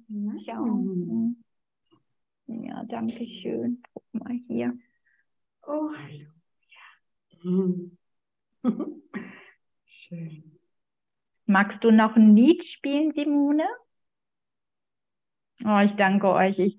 Schau. 0.46 1.34
Ja, 2.48 2.84
danke 2.90 3.26
schön. 3.42 3.82
Guck 3.94 4.04
mal 4.12 4.38
hier. 4.48 4.74
Oh, 5.66 5.92
Schön. 9.86 10.60
Magst 11.46 11.84
du 11.84 11.92
noch 11.92 12.16
ein 12.16 12.36
Lied 12.36 12.64
spielen, 12.66 13.12
Simone? 13.14 13.66
Oh, 15.66 15.80
ich 15.86 15.96
danke 15.96 16.28
euch. 16.28 16.58
Ich 16.60 16.68